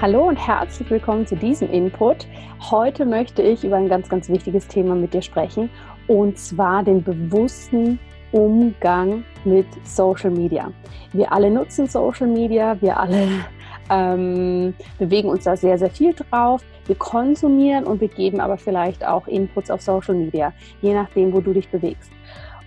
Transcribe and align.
Hallo 0.00 0.28
und 0.28 0.36
herzlich 0.36 0.88
willkommen 0.90 1.26
zu 1.26 1.34
diesem 1.34 1.72
Input. 1.72 2.28
Heute 2.70 3.04
möchte 3.04 3.42
ich 3.42 3.64
über 3.64 3.74
ein 3.74 3.88
ganz, 3.88 4.08
ganz 4.08 4.28
wichtiges 4.28 4.68
Thema 4.68 4.94
mit 4.94 5.12
dir 5.12 5.22
sprechen 5.22 5.68
und 6.06 6.38
zwar 6.38 6.84
den 6.84 7.02
bewussten 7.02 7.98
Umgang 8.30 9.24
mit 9.44 9.66
Social 9.82 10.30
Media. 10.30 10.70
Wir 11.12 11.32
alle 11.32 11.50
nutzen 11.50 11.88
Social 11.88 12.28
Media, 12.28 12.80
wir 12.80 12.96
alle 12.96 13.26
ähm, 13.90 14.72
bewegen 15.00 15.30
uns 15.30 15.42
da 15.42 15.56
sehr, 15.56 15.76
sehr 15.76 15.90
viel 15.90 16.14
drauf. 16.14 16.62
Wir 16.86 16.94
konsumieren 16.94 17.82
und 17.82 18.00
wir 18.00 18.06
geben 18.06 18.38
aber 18.38 18.56
vielleicht 18.56 19.04
auch 19.04 19.26
Inputs 19.26 19.68
auf 19.68 19.82
Social 19.82 20.14
Media, 20.14 20.52
je 20.80 20.94
nachdem, 20.94 21.32
wo 21.32 21.40
du 21.40 21.52
dich 21.52 21.68
bewegst. 21.70 22.12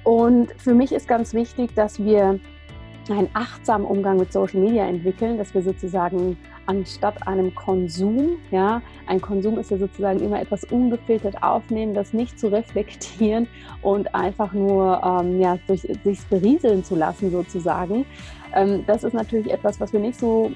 Und 0.04 0.52
für 0.58 0.74
mich 0.74 0.92
ist 0.92 1.08
ganz 1.08 1.34
wichtig, 1.34 1.76
dass 1.76 1.98
wir 2.04 2.42
einen 3.10 3.30
achtsamen 3.34 3.86
Umgang 3.86 4.18
mit 4.18 4.32
Social 4.32 4.60
Media 4.60 4.86
entwickeln, 4.86 5.38
dass 5.38 5.54
wir 5.54 5.64
sozusagen 5.64 6.38
anstatt 6.66 7.28
einem 7.28 7.54
Konsum, 7.56 8.38
ja, 8.52 8.82
ein 9.08 9.20
Konsum 9.20 9.58
ist 9.58 9.72
ja 9.72 9.78
sozusagen 9.78 10.20
immer 10.20 10.40
etwas 10.40 10.64
ungefiltert 10.66 11.42
aufnehmen, 11.42 11.94
das 11.94 12.14
nicht 12.14 12.40
zu 12.40 12.48
reflektieren 12.48 13.48
und 13.82 14.14
einfach 14.14 14.54
nur 14.54 15.02
ähm, 15.04 15.42
ja, 15.42 15.58
durch 15.68 15.82
sich 15.82 16.22
berieseln 16.30 16.84
zu 16.84 16.96
lassen 16.96 17.32
sozusagen. 17.32 18.06
Ähm, 18.54 18.84
das 18.86 19.04
ist 19.04 19.14
natürlich 19.14 19.52
etwas, 19.52 19.80
was 19.80 19.92
wir 19.94 20.00
nicht 20.00 20.20
so 20.20 20.52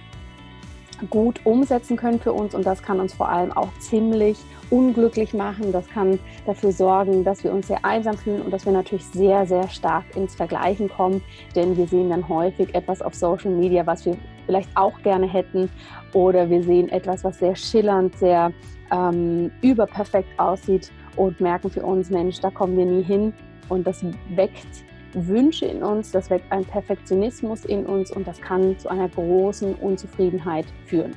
gut 1.09 1.41
umsetzen 1.43 1.97
können 1.97 2.19
für 2.19 2.31
uns 2.31 2.55
und 2.55 2.65
das 2.65 2.81
kann 2.81 2.99
uns 2.99 3.13
vor 3.13 3.29
allem 3.29 3.51
auch 3.51 3.73
ziemlich 3.79 4.37
unglücklich 4.69 5.33
machen. 5.33 5.71
Das 5.71 5.87
kann 5.89 6.19
dafür 6.45 6.71
sorgen, 6.71 7.23
dass 7.23 7.43
wir 7.43 7.51
uns 7.51 7.67
sehr 7.67 7.83
einsam 7.83 8.17
fühlen 8.17 8.41
und 8.41 8.51
dass 8.51 8.65
wir 8.65 8.73
natürlich 8.73 9.05
sehr, 9.05 9.45
sehr 9.45 9.67
stark 9.69 10.03
ins 10.15 10.35
Vergleichen 10.35 10.89
kommen, 10.89 11.21
denn 11.55 11.75
wir 11.77 11.87
sehen 11.87 12.09
dann 12.09 12.27
häufig 12.27 12.73
etwas 12.73 13.01
auf 13.01 13.13
Social 13.13 13.51
Media, 13.51 13.85
was 13.85 14.05
wir 14.05 14.17
vielleicht 14.45 14.69
auch 14.75 14.97
gerne 15.01 15.27
hätten 15.27 15.69
oder 16.13 16.49
wir 16.49 16.63
sehen 16.63 16.89
etwas, 16.89 17.23
was 17.23 17.39
sehr 17.39 17.55
schillernd, 17.55 18.15
sehr 18.17 18.51
ähm, 18.91 19.51
überperfekt 19.61 20.39
aussieht 20.39 20.91
und 21.15 21.39
merken 21.39 21.69
für 21.69 21.83
uns, 21.83 22.09
Mensch, 22.09 22.39
da 22.39 22.51
kommen 22.51 22.77
wir 22.77 22.85
nie 22.85 23.03
hin 23.03 23.33
und 23.69 23.85
das 23.87 24.05
weckt 24.35 24.85
Wünsche 25.13 25.65
in 25.65 25.81
uns, 25.81 26.11
das 26.11 26.29
weckt 26.29 26.51
einen 26.51 26.65
Perfektionismus 26.65 27.65
in 27.65 27.85
uns 27.85 28.11
und 28.11 28.27
das 28.27 28.39
kann 28.41 28.77
zu 28.77 28.89
einer 28.89 29.07
großen 29.07 29.73
Unzufriedenheit 29.75 30.65
führen. 30.85 31.15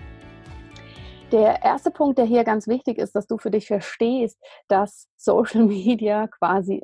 Der 1.31 1.63
erste 1.63 1.91
Punkt, 1.91 2.17
der 2.17 2.25
hier 2.25 2.43
ganz 2.43 2.67
wichtig 2.69 2.97
ist, 2.97 3.15
dass 3.15 3.27
du 3.27 3.37
für 3.37 3.51
dich 3.51 3.67
verstehst, 3.67 4.39
dass 4.69 5.09
Social 5.17 5.65
Media 5.67 6.27
quasi 6.27 6.83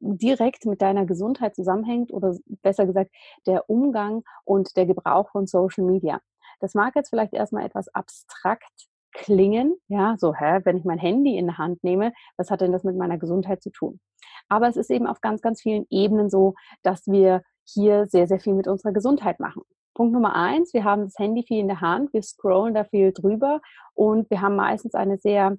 direkt 0.00 0.66
mit 0.66 0.82
deiner 0.82 1.06
Gesundheit 1.06 1.56
zusammenhängt 1.56 2.12
oder 2.12 2.36
besser 2.62 2.86
gesagt 2.86 3.10
der 3.46 3.68
Umgang 3.70 4.22
und 4.44 4.76
der 4.76 4.84
Gebrauch 4.84 5.30
von 5.30 5.46
Social 5.46 5.84
Media. 5.84 6.20
Das 6.60 6.74
mag 6.74 6.94
jetzt 6.96 7.08
vielleicht 7.08 7.32
erstmal 7.32 7.64
etwas 7.64 7.88
abstrakt 7.88 8.88
klingen, 9.12 9.74
ja, 9.88 10.16
so, 10.18 10.34
hä, 10.34 10.60
wenn 10.64 10.76
ich 10.76 10.84
mein 10.84 10.98
Handy 10.98 11.38
in 11.38 11.46
der 11.46 11.58
Hand 11.58 11.82
nehme, 11.82 12.12
was 12.36 12.50
hat 12.50 12.60
denn 12.60 12.72
das 12.72 12.84
mit 12.84 12.96
meiner 12.96 13.18
Gesundheit 13.18 13.62
zu 13.62 13.70
tun? 13.70 14.00
Aber 14.48 14.68
es 14.68 14.76
ist 14.76 14.90
eben 14.90 15.06
auf 15.06 15.20
ganz, 15.22 15.40
ganz 15.40 15.62
vielen 15.62 15.86
Ebenen 15.88 16.28
so, 16.28 16.54
dass 16.82 17.06
wir 17.06 17.42
hier 17.64 18.06
sehr, 18.06 18.26
sehr 18.26 18.38
viel 18.38 18.54
mit 18.54 18.68
unserer 18.68 18.92
Gesundheit 18.92 19.40
machen. 19.40 19.62
Punkt 19.98 20.12
Nummer 20.12 20.36
eins, 20.36 20.74
wir 20.74 20.84
haben 20.84 21.02
das 21.06 21.18
Handy 21.18 21.42
viel 21.42 21.58
in 21.58 21.66
der 21.66 21.80
Hand, 21.80 22.12
wir 22.12 22.22
scrollen 22.22 22.72
da 22.72 22.84
viel 22.84 23.12
drüber 23.12 23.60
und 23.94 24.30
wir 24.30 24.40
haben 24.40 24.54
meistens 24.54 24.94
eine 24.94 25.18
sehr 25.18 25.56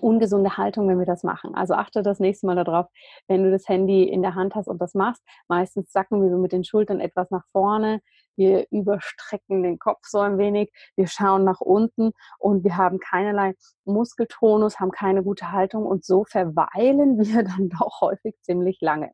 ungesunde 0.00 0.56
Haltung, 0.56 0.88
wenn 0.88 0.98
wir 0.98 1.06
das 1.06 1.22
machen. 1.22 1.54
Also 1.54 1.74
achte 1.74 2.02
das 2.02 2.18
nächste 2.18 2.48
Mal 2.48 2.56
darauf, 2.56 2.86
wenn 3.28 3.44
du 3.44 3.52
das 3.52 3.68
Handy 3.68 4.02
in 4.02 4.22
der 4.22 4.34
Hand 4.34 4.56
hast 4.56 4.66
und 4.66 4.80
das 4.80 4.94
machst. 4.94 5.22
Meistens 5.46 5.92
sacken 5.92 6.20
wir 6.20 6.30
so 6.30 6.38
mit 6.38 6.50
den 6.50 6.64
Schultern 6.64 6.98
etwas 6.98 7.30
nach 7.30 7.44
vorne. 7.52 8.00
Wir 8.34 8.66
überstrecken 8.72 9.62
den 9.62 9.78
Kopf 9.78 10.00
so 10.02 10.18
ein 10.18 10.36
wenig. 10.36 10.72
Wir 10.96 11.06
schauen 11.06 11.44
nach 11.44 11.60
unten 11.60 12.10
und 12.40 12.64
wir 12.64 12.76
haben 12.76 12.98
keinerlei 12.98 13.54
Muskeltonus, 13.84 14.80
haben 14.80 14.90
keine 14.90 15.22
gute 15.22 15.52
Haltung 15.52 15.86
und 15.86 16.04
so 16.04 16.24
verweilen 16.24 17.18
wir 17.24 17.44
dann 17.44 17.68
doch 17.68 18.00
häufig 18.00 18.34
ziemlich 18.42 18.80
lange. 18.80 19.12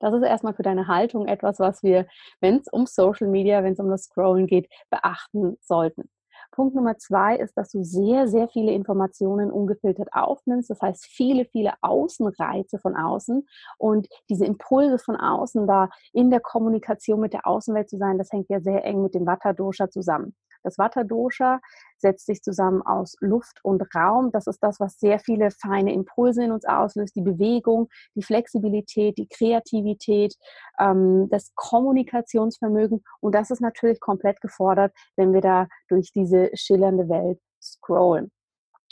Das 0.00 0.14
ist 0.14 0.22
erstmal 0.22 0.54
für 0.54 0.62
deine 0.62 0.88
Haltung 0.88 1.26
etwas, 1.26 1.58
was 1.58 1.82
wir, 1.82 2.06
wenn 2.40 2.58
es 2.58 2.68
um 2.68 2.86
Social 2.86 3.28
Media, 3.28 3.62
wenn 3.62 3.74
es 3.74 3.80
um 3.80 3.90
das 3.90 4.04
Scrollen 4.04 4.46
geht, 4.46 4.68
beachten 4.90 5.56
sollten. 5.60 6.08
Punkt 6.54 6.76
Nummer 6.76 6.96
zwei 6.98 7.36
ist, 7.36 7.56
dass 7.56 7.70
du 7.70 7.82
sehr, 7.82 8.28
sehr 8.28 8.48
viele 8.48 8.72
Informationen 8.72 9.50
ungefiltert 9.50 10.08
aufnimmst. 10.12 10.70
Das 10.70 10.80
heißt, 10.80 11.04
viele, 11.06 11.46
viele 11.46 11.72
Außenreize 11.80 12.78
von 12.78 12.96
außen 12.96 13.46
und 13.78 14.08
diese 14.30 14.44
Impulse 14.44 14.98
von 14.98 15.16
außen 15.16 15.66
da 15.66 15.88
in 16.12 16.30
der 16.30 16.40
Kommunikation 16.40 17.20
mit 17.20 17.32
der 17.32 17.46
Außenwelt 17.46 17.90
zu 17.90 17.96
sein, 17.96 18.18
das 18.18 18.30
hängt 18.30 18.50
ja 18.50 18.60
sehr 18.60 18.84
eng 18.84 19.02
mit 19.02 19.14
dem 19.14 19.26
Vata-Dosha 19.26 19.90
zusammen. 19.90 20.34
Das 20.64 20.78
Vata-Dosha 20.78 21.60
setzt 21.98 22.26
sich 22.26 22.42
zusammen 22.42 22.82
aus 22.82 23.16
Luft 23.20 23.60
und 23.62 23.82
Raum. 23.94 24.32
Das 24.32 24.46
ist 24.46 24.58
das, 24.62 24.80
was 24.80 24.98
sehr 24.98 25.18
viele 25.18 25.50
feine 25.50 25.92
Impulse 25.92 26.42
in 26.44 26.52
uns 26.52 26.64
auslöst. 26.64 27.14
Die 27.14 27.22
Bewegung, 27.22 27.88
die 28.14 28.22
Flexibilität, 28.22 29.16
die 29.18 29.28
Kreativität, 29.28 30.34
ähm, 30.80 31.28
das 31.30 31.52
Kommunikationsvermögen. 31.54 33.04
Und 33.20 33.34
das 33.34 33.50
ist 33.50 33.60
natürlich 33.60 34.00
komplett 34.00 34.40
gefordert, 34.40 34.92
wenn 35.16 35.32
wir 35.32 35.40
da 35.40 35.68
durch 35.88 36.10
diese 36.12 36.50
schillernde 36.54 37.08
Welt 37.08 37.38
scrollen. 37.62 38.30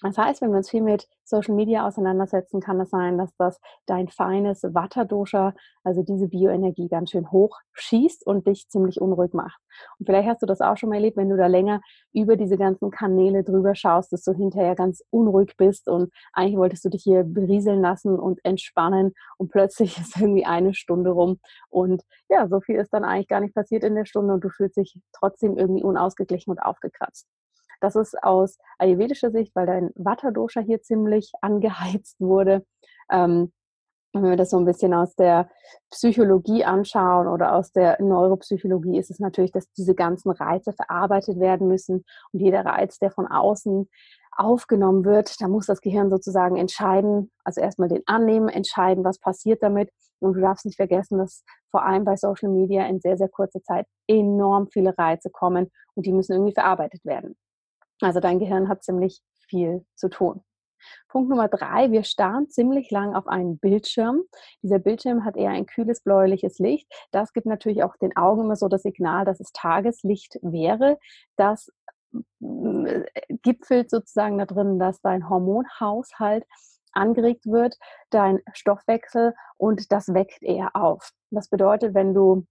Das 0.02 0.18
heißt, 0.18 0.42
wenn 0.42 0.50
wir 0.50 0.58
uns 0.58 0.70
viel 0.70 0.82
mit 0.82 1.06
Social 1.24 1.54
Media 1.54 1.86
auseinandersetzen, 1.86 2.60
kann 2.60 2.80
es 2.80 2.90
sein, 2.90 3.18
dass 3.18 3.34
das 3.36 3.60
dein 3.86 4.08
feines 4.08 4.62
Vata-Dosha, 4.62 5.54
also 5.84 6.02
diese 6.02 6.28
Bioenergie, 6.28 6.88
ganz 6.88 7.10
schön 7.10 7.30
hoch 7.30 7.58
schießt 7.74 8.26
und 8.26 8.46
dich 8.46 8.68
ziemlich 8.68 9.00
unruhig 9.00 9.32
macht. 9.32 9.60
Und 9.98 10.06
vielleicht 10.06 10.28
hast 10.28 10.42
du 10.42 10.46
das 10.46 10.60
auch 10.60 10.76
schon 10.76 10.88
mal 10.88 10.96
erlebt, 10.96 11.16
wenn 11.16 11.28
du 11.28 11.36
da 11.36 11.46
länger 11.46 11.80
über 12.12 12.36
diese 12.36 12.58
ganzen 12.58 12.91
Kanäle 12.91 13.44
drüber 13.44 13.74
schaust, 13.74 14.12
dass 14.12 14.22
du 14.22 14.32
hinterher 14.32 14.74
ganz 14.74 15.02
unruhig 15.10 15.56
bist 15.56 15.88
und 15.88 16.12
eigentlich 16.32 16.58
wolltest 16.58 16.84
du 16.84 16.88
dich 16.88 17.02
hier 17.02 17.22
berieseln 17.24 17.80
lassen 17.80 18.18
und 18.18 18.41
entspannen 18.44 19.14
und 19.38 19.50
plötzlich 19.50 19.98
ist 20.00 20.16
irgendwie 20.16 20.44
eine 20.44 20.74
Stunde 20.74 21.10
rum 21.10 21.38
und 21.68 22.02
ja, 22.28 22.48
so 22.48 22.60
viel 22.60 22.76
ist 22.76 22.92
dann 22.92 23.04
eigentlich 23.04 23.28
gar 23.28 23.41
nicht 23.41 23.54
passiert 23.54 23.84
in 23.84 23.94
der 23.94 24.04
Stunde 24.06 24.34
und 24.34 24.44
du 24.44 24.48
fühlst 24.50 24.76
dich 24.76 24.98
trotzdem 25.12 25.56
irgendwie 25.56 25.82
unausgeglichen 25.84 26.50
und 26.50 26.58
aufgekratzt. 26.58 27.26
Das 27.82 27.97
ist 27.97 28.22
aus 28.22 28.59
ayurvedischer 28.78 29.32
Sicht, 29.32 29.56
weil 29.56 29.66
dein 29.66 29.91
Vata-Dosha 29.97 30.60
hier 30.60 30.81
ziemlich 30.82 31.32
angeheizt 31.43 32.20
wurde. 32.20 32.65
Ähm, 33.10 33.53
wenn 34.15 34.25
wir 34.25 34.37
das 34.37 34.50
so 34.50 34.59
ein 34.59 34.66
bisschen 34.66 34.94
aus 34.94 35.15
der 35.16 35.50
Psychologie 35.91 36.65
anschauen 36.65 37.26
oder 37.26 37.54
aus 37.54 37.72
der 37.72 38.00
Neuropsychologie, 38.00 38.98
ist 38.98 39.10
es 39.10 39.19
natürlich, 39.19 39.53
dass 39.53 39.72
diese 39.72 39.94
ganzen 39.94 40.31
Reize 40.31 40.72
verarbeitet 40.72 41.41
werden 41.41 41.66
müssen. 41.66 42.04
Und 42.32 42.41
jeder 42.41 42.65
Reiz, 42.65 42.98
der 42.98 43.10
von 43.10 43.26
außen 43.26 43.88
aufgenommen 44.32 45.04
wird, 45.04 45.41
da 45.41 45.48
muss 45.48 45.66
das 45.66 45.81
Gehirn 45.81 46.10
sozusagen 46.10 46.56
entscheiden, 46.56 47.31
also 47.42 47.60
erstmal 47.60 47.88
den 47.88 48.03
annehmen, 48.06 48.48
entscheiden, 48.48 49.03
was 49.03 49.19
passiert 49.19 49.62
damit. 49.62 49.91
Und 50.21 50.34
du 50.34 50.41
darfst 50.41 50.66
nicht 50.66 50.76
vergessen, 50.76 51.19
dass 51.19 51.42
vor 51.71 51.84
allem 51.84 52.04
bei 52.04 52.16
Social 52.16 52.50
Media 52.50 52.87
in 52.87 53.00
sehr, 53.00 53.16
sehr 53.16 53.28
kurzer 53.28 53.62
Zeit 53.62 53.87
enorm 54.06 54.69
viele 54.69 54.97
Reize 54.97 55.31
kommen 55.31 55.71
und 55.94 56.06
die 56.06 56.12
müssen 56.12 56.32
irgendwie 56.32 56.54
verarbeitet 56.54 57.04
werden. 57.04 57.34
Also 58.02 58.20
dein 58.20 58.38
Gehirn 58.38 58.68
hat 58.68 58.82
ziemlich 58.82 59.22
viel 59.48 59.84
zu 59.94 60.08
tun. 60.08 60.42
Punkt 61.08 61.30
Nummer 61.30 61.48
drei, 61.48 61.92
wir 61.92 62.02
starren 62.02 62.50
ziemlich 62.50 62.90
lang 62.90 63.14
auf 63.14 63.28
einen 63.28 63.58
Bildschirm. 63.58 64.22
Dieser 64.62 64.80
Bildschirm 64.80 65.24
hat 65.24 65.36
eher 65.36 65.50
ein 65.50 65.66
kühles 65.66 66.02
bläuliches 66.02 66.58
Licht. 66.58 66.88
Das 67.12 67.32
gibt 67.32 67.46
natürlich 67.46 67.84
auch 67.84 67.96
den 67.96 68.16
Augen 68.16 68.42
immer 68.42 68.56
so 68.56 68.68
das 68.68 68.82
Signal, 68.82 69.24
dass 69.24 69.41
es 69.41 69.52
Tageslicht 69.52 70.38
wäre. 70.42 70.98
Das 71.36 71.70
äh, 72.41 73.04
gipfelt 73.42 73.91
sozusagen 73.91 74.38
da 74.38 74.46
drin, 74.46 74.78
dass 74.78 75.00
dein 75.00 75.28
Hormonhaushalt 75.28 76.44
angeregt 76.92 77.46
wird, 77.46 77.78
dein 78.10 78.41
Stoffwechsel 78.53 79.34
und 79.56 79.92
das 79.92 80.12
weckt 80.12 80.42
eher 80.42 80.77
auf. 80.77 81.10
Das 81.30 81.48
bedeutet, 81.48 81.94
wenn 81.94 82.12
du 82.12 82.47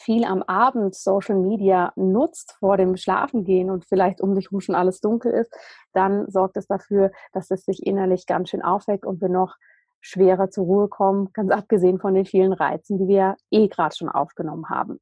viel 0.00 0.24
am 0.24 0.42
Abend 0.42 0.94
Social 0.94 1.36
Media 1.36 1.92
nutzt 1.94 2.56
vor 2.58 2.76
dem 2.76 2.96
Schlafengehen 2.96 3.70
und 3.70 3.84
vielleicht 3.84 4.20
um 4.20 4.34
dich 4.34 4.46
herum 4.46 4.60
schon 4.60 4.74
alles 4.74 5.00
dunkel 5.00 5.32
ist, 5.32 5.54
dann 5.92 6.30
sorgt 6.30 6.56
es 6.56 6.66
dafür, 6.66 7.12
dass 7.32 7.50
es 7.50 7.64
sich 7.64 7.86
innerlich 7.86 8.26
ganz 8.26 8.50
schön 8.50 8.62
aufweckt 8.62 9.04
und 9.04 9.20
wir 9.20 9.28
noch 9.28 9.56
schwerer 10.00 10.50
zur 10.50 10.64
Ruhe 10.64 10.88
kommen, 10.88 11.30
ganz 11.34 11.50
abgesehen 11.50 11.98
von 12.00 12.14
den 12.14 12.24
vielen 12.24 12.54
Reizen, 12.54 12.98
die 12.98 13.08
wir 13.08 13.36
eh 13.50 13.68
gerade 13.68 13.94
schon 13.94 14.08
aufgenommen 14.08 14.70
haben. 14.70 14.98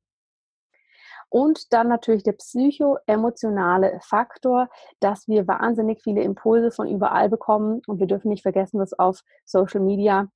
Und 1.30 1.72
dann 1.72 1.88
natürlich 1.88 2.22
der 2.22 2.32
psychoemotionale 2.32 4.00
Faktor, 4.02 4.68
dass 4.98 5.28
wir 5.28 5.46
wahnsinnig 5.46 6.02
viele 6.02 6.22
Impulse 6.22 6.70
von 6.70 6.88
überall 6.88 7.28
bekommen. 7.28 7.82
Und 7.86 8.00
wir 8.00 8.06
dürfen 8.06 8.30
nicht 8.30 8.42
vergessen, 8.42 8.78
dass 8.78 8.98
auf 8.98 9.20
Social 9.44 9.80
Media 9.80 10.28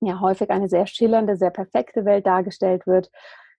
ja 0.00 0.20
häufig 0.20 0.50
eine 0.50 0.68
sehr 0.68 0.86
schillernde, 0.86 1.36
sehr 1.36 1.50
perfekte 1.50 2.04
Welt 2.06 2.26
dargestellt 2.26 2.86
wird. 2.86 3.10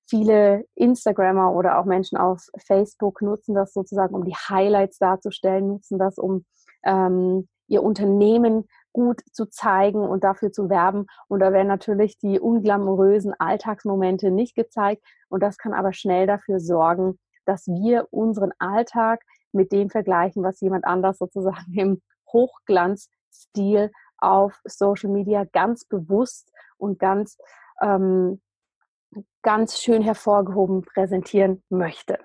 Viele 0.07 0.65
Instagrammer 0.75 1.53
oder 1.53 1.79
auch 1.79 1.85
Menschen 1.85 2.17
auf 2.17 2.47
Facebook 2.65 3.21
nutzen 3.21 3.55
das 3.55 3.73
sozusagen, 3.73 4.13
um 4.13 4.23
die 4.23 4.35
Highlights 4.35 4.99
darzustellen, 4.99 5.67
nutzen 5.67 5.97
das, 5.97 6.17
um 6.17 6.45
ähm, 6.83 7.47
ihr 7.67 7.83
Unternehmen 7.83 8.67
gut 8.93 9.21
zu 9.31 9.47
zeigen 9.47 9.99
und 10.07 10.23
dafür 10.23 10.51
zu 10.51 10.69
werben. 10.69 11.07
Und 11.27 11.39
da 11.39 11.51
werden 11.51 11.67
natürlich 11.67 12.17
die 12.17 12.39
unglamourösen 12.39 13.33
Alltagsmomente 13.37 14.31
nicht 14.31 14.55
gezeigt. 14.55 15.03
Und 15.27 15.41
das 15.41 15.57
kann 15.57 15.73
aber 15.73 15.93
schnell 15.93 16.27
dafür 16.27 16.59
sorgen, 16.59 17.19
dass 17.45 17.67
wir 17.67 18.07
unseren 18.11 18.51
Alltag 18.59 19.23
mit 19.51 19.71
dem 19.71 19.89
vergleichen, 19.89 20.43
was 20.43 20.61
jemand 20.61 20.85
anders 20.85 21.17
sozusagen 21.17 21.73
im 21.73 22.01
Hochglanzstil 22.31 23.91
auf 24.17 24.59
Social 24.65 25.09
Media 25.09 25.45
ganz 25.45 25.85
bewusst 25.85 26.51
und 26.77 26.99
ganz, 26.99 27.37
ähm, 27.81 28.41
ganz 29.41 29.79
schön 29.79 30.01
hervorgehoben 30.01 30.83
präsentieren 30.83 31.63
möchte. 31.69 32.19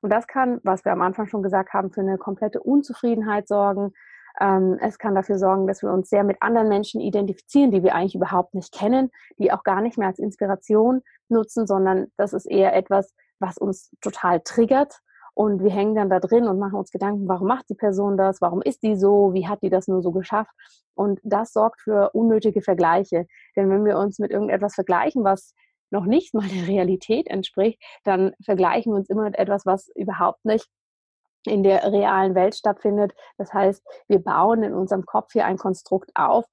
Und 0.00 0.10
das 0.10 0.26
kann, 0.26 0.60
was 0.64 0.84
wir 0.84 0.92
am 0.92 1.02
Anfang 1.02 1.26
schon 1.26 1.42
gesagt 1.42 1.72
haben, 1.72 1.92
für 1.92 2.00
eine 2.00 2.18
komplette 2.18 2.60
Unzufriedenheit 2.60 3.46
sorgen. 3.46 3.92
Ähm, 4.40 4.78
es 4.80 4.98
kann 4.98 5.14
dafür 5.14 5.38
sorgen, 5.38 5.66
dass 5.66 5.82
wir 5.82 5.92
uns 5.92 6.08
sehr 6.08 6.24
mit 6.24 6.38
anderen 6.40 6.68
Menschen 6.68 7.00
identifizieren, 7.00 7.70
die 7.70 7.82
wir 7.82 7.94
eigentlich 7.94 8.16
überhaupt 8.16 8.54
nicht 8.54 8.72
kennen, 8.72 9.10
die 9.38 9.52
auch 9.52 9.62
gar 9.62 9.80
nicht 9.80 9.98
mehr 9.98 10.08
als 10.08 10.18
Inspiration 10.18 11.02
nutzen, 11.28 11.66
sondern 11.66 12.08
das 12.16 12.32
ist 12.32 12.46
eher 12.46 12.74
etwas, 12.74 13.14
was 13.38 13.58
uns 13.58 13.90
total 14.00 14.40
triggert. 14.40 15.00
Und 15.34 15.62
wir 15.62 15.70
hängen 15.70 15.94
dann 15.94 16.10
da 16.10 16.20
drin 16.20 16.46
und 16.46 16.58
machen 16.58 16.74
uns 16.74 16.90
Gedanken, 16.90 17.26
warum 17.26 17.48
macht 17.48 17.68
die 17.70 17.74
Person 17.74 18.18
das? 18.18 18.42
Warum 18.42 18.60
ist 18.60 18.82
die 18.82 18.96
so? 18.96 19.32
Wie 19.32 19.48
hat 19.48 19.62
die 19.62 19.70
das 19.70 19.88
nur 19.88 20.02
so 20.02 20.12
geschafft? 20.12 20.52
Und 20.94 21.20
das 21.22 21.52
sorgt 21.52 21.80
für 21.80 22.10
unnötige 22.10 22.60
Vergleiche. 22.60 23.26
Denn 23.56 23.70
wenn 23.70 23.84
wir 23.84 23.98
uns 23.98 24.18
mit 24.18 24.30
irgendetwas 24.30 24.74
vergleichen, 24.74 25.24
was 25.24 25.54
noch 25.92 26.04
nicht 26.06 26.34
mal 26.34 26.48
der 26.48 26.66
Realität 26.66 27.28
entspricht, 27.28 27.80
dann 28.04 28.32
vergleichen 28.42 28.92
wir 28.92 28.96
uns 28.96 29.10
immer 29.10 29.24
mit 29.24 29.38
etwas, 29.38 29.66
was 29.66 29.88
überhaupt 29.94 30.44
nicht 30.44 30.68
in 31.44 31.62
der 31.62 31.92
realen 31.92 32.34
Welt 32.34 32.54
stattfindet. 32.54 33.12
Das 33.36 33.52
heißt, 33.52 33.82
wir 34.08 34.20
bauen 34.20 34.62
in 34.62 34.74
unserem 34.74 35.04
Kopf 35.04 35.32
hier 35.32 35.44
ein 35.44 35.58
Konstrukt 35.58 36.10
auf, 36.14 36.44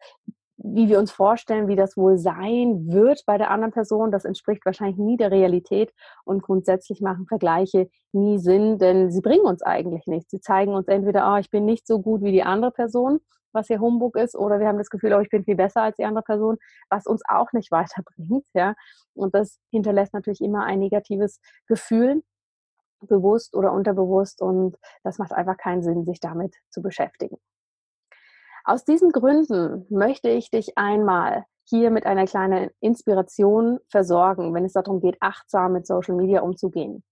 wie 0.61 0.89
wir 0.89 0.99
uns 0.99 1.11
vorstellen, 1.11 1.67
wie 1.67 1.75
das 1.75 1.95
wohl 1.95 2.17
sein 2.17 2.91
wird 2.91 3.23
bei 3.25 3.37
der 3.37 3.49
anderen 3.51 3.71
Person. 3.71 4.11
Das 4.11 4.25
entspricht 4.25 4.65
wahrscheinlich 4.65 4.97
nie 4.97 5.17
der 5.17 5.31
Realität 5.31 5.93
und 6.25 6.43
grundsätzlich 6.43 7.01
machen 7.01 7.27
Vergleiche 7.27 7.89
nie 8.11 8.39
Sinn, 8.39 8.77
denn 8.77 9.11
sie 9.11 9.21
bringen 9.21 9.45
uns 9.45 9.61
eigentlich 9.61 10.05
nichts. 10.05 10.31
Sie 10.31 10.41
zeigen 10.41 10.73
uns 10.73 10.87
entweder, 10.87 11.33
oh, 11.33 11.37
ich 11.37 11.49
bin 11.49 11.65
nicht 11.65 11.87
so 11.87 12.01
gut 12.01 12.21
wie 12.21 12.31
die 12.31 12.43
andere 12.43 12.71
Person, 12.71 13.19
was 13.53 13.67
hier 13.67 13.79
Humbug 13.79 14.17
ist, 14.17 14.35
oder 14.35 14.59
wir 14.59 14.67
haben 14.67 14.77
das 14.77 14.89
Gefühl, 14.89 15.13
oh, 15.13 15.19
ich 15.19 15.29
bin 15.29 15.43
viel 15.43 15.55
besser 15.55 15.81
als 15.81 15.95
die 15.95 16.05
andere 16.05 16.23
Person, 16.23 16.57
was 16.89 17.05
uns 17.05 17.21
auch 17.27 17.51
nicht 17.53 17.71
weiterbringt. 17.71 18.45
Ja? 18.53 18.75
Und 19.13 19.33
das 19.33 19.59
hinterlässt 19.71 20.13
natürlich 20.13 20.41
immer 20.41 20.65
ein 20.65 20.79
negatives 20.79 21.39
Gefühl 21.67 22.21
bewusst 23.01 23.55
oder 23.55 23.71
unterbewusst 23.71 24.41
und 24.41 24.75
das 25.03 25.19
macht 25.19 25.31
einfach 25.31 25.55
keinen 25.55 25.83
Sinn, 25.83 26.03
sich 26.03 26.19
damit 26.19 26.55
zu 26.69 26.81
beschäftigen. 26.81 27.37
Aus 28.69 28.85
diesen 28.85 29.11
Gründen 29.11 29.87
möchte 29.89 30.29
ich 30.29 30.51
dich 30.51 30.77
einmal 30.77 31.45
hier 31.67 31.89
mit 31.89 32.05
einer 32.05 32.25
kleinen 32.25 32.69
Inspiration 32.79 33.79
versorgen, 33.89 34.53
wenn 34.53 34.63
es 34.63 34.73
darum 34.73 35.01
geht, 35.01 35.17
achtsam 35.21 35.73
mit 35.73 35.87
Social 35.87 36.13
Media 36.13 36.41
umzugehen. 36.41 37.03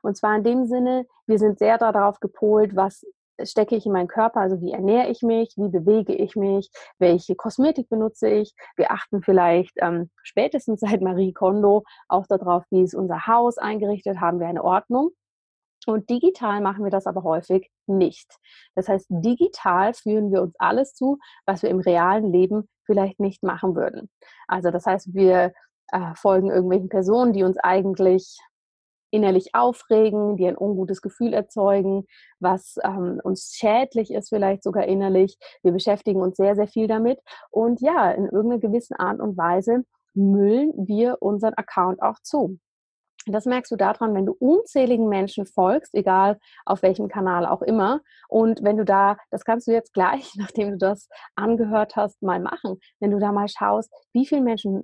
Und 0.00 0.16
zwar 0.16 0.34
in 0.34 0.42
dem 0.42 0.64
Sinne, 0.64 1.04
wir 1.26 1.38
sind 1.38 1.58
sehr 1.58 1.76
darauf 1.76 2.18
gepolt, 2.18 2.76
was 2.76 3.04
stecke 3.42 3.76
ich 3.76 3.84
in 3.84 3.92
meinen 3.92 4.08
Körper, 4.08 4.40
also 4.40 4.62
wie 4.62 4.72
ernähre 4.72 5.10
ich 5.10 5.20
mich, 5.20 5.52
wie 5.58 5.68
bewege 5.68 6.14
ich 6.14 6.34
mich, 6.34 6.70
welche 6.98 7.34
Kosmetik 7.34 7.90
benutze 7.90 8.30
ich. 8.30 8.54
Wir 8.76 8.90
achten 8.90 9.22
vielleicht 9.22 9.74
ähm, 9.82 10.08
spätestens 10.22 10.80
seit 10.80 11.02
Marie 11.02 11.34
Kondo 11.34 11.82
auch 12.08 12.26
darauf, 12.26 12.64
wie 12.70 12.84
ist 12.84 12.94
unser 12.94 13.26
Haus 13.26 13.58
eingerichtet, 13.58 14.18
haben 14.18 14.40
wir 14.40 14.46
eine 14.46 14.64
Ordnung. 14.64 15.10
Und 15.86 16.08
digital 16.10 16.60
machen 16.60 16.84
wir 16.84 16.90
das 16.90 17.06
aber 17.06 17.22
häufig 17.22 17.70
nicht. 17.86 18.30
Das 18.74 18.88
heißt, 18.88 19.06
digital 19.10 19.94
führen 19.94 20.30
wir 20.32 20.42
uns 20.42 20.54
alles 20.58 20.94
zu, 20.94 21.18
was 21.46 21.62
wir 21.62 21.70
im 21.70 21.80
realen 21.80 22.32
Leben 22.32 22.68
vielleicht 22.84 23.20
nicht 23.20 23.42
machen 23.42 23.74
würden. 23.74 24.10
Also 24.46 24.70
das 24.70 24.86
heißt, 24.86 25.14
wir 25.14 25.52
äh, 25.88 26.14
folgen 26.14 26.50
irgendwelchen 26.50 26.88
Personen, 26.88 27.32
die 27.32 27.42
uns 27.42 27.58
eigentlich 27.58 28.38
innerlich 29.12 29.54
aufregen, 29.54 30.36
die 30.36 30.46
ein 30.46 30.56
ungutes 30.56 31.02
Gefühl 31.02 31.34
erzeugen, 31.34 32.06
was 32.40 32.76
ähm, 32.82 33.20
uns 33.22 33.54
schädlich 33.54 34.10
ist, 34.10 34.30
vielleicht 34.30 34.64
sogar 34.64 34.84
innerlich. 34.84 35.36
Wir 35.62 35.72
beschäftigen 35.72 36.22
uns 36.22 36.36
sehr, 36.36 36.56
sehr 36.56 36.66
viel 36.66 36.86
damit. 36.86 37.20
Und 37.50 37.80
ja, 37.82 38.10
in 38.10 38.24
irgendeiner 38.24 38.60
gewissen 38.60 38.94
Art 38.96 39.20
und 39.20 39.36
Weise 39.36 39.84
müllen 40.14 40.72
wir 40.88 41.18
unseren 41.20 41.54
Account 41.54 42.02
auch 42.02 42.20
zu. 42.22 42.58
Das 43.26 43.46
merkst 43.46 43.70
du 43.70 43.76
daran, 43.76 44.14
wenn 44.14 44.26
du 44.26 44.32
unzähligen 44.38 45.08
Menschen 45.08 45.46
folgst, 45.46 45.94
egal 45.94 46.38
auf 46.64 46.82
welchem 46.82 47.08
Kanal 47.08 47.46
auch 47.46 47.62
immer. 47.62 48.00
Und 48.28 48.62
wenn 48.62 48.76
du 48.76 48.84
da, 48.84 49.16
das 49.30 49.44
kannst 49.44 49.66
du 49.66 49.72
jetzt 49.72 49.92
gleich, 49.92 50.32
nachdem 50.36 50.72
du 50.72 50.78
das 50.78 51.08
angehört 51.36 51.96
hast, 51.96 52.22
mal 52.22 52.40
machen, 52.40 52.78
wenn 53.00 53.10
du 53.10 53.18
da 53.18 53.32
mal 53.32 53.48
schaust, 53.48 53.92
wie 54.12 54.26
viele 54.26 54.42
Menschen 54.42 54.82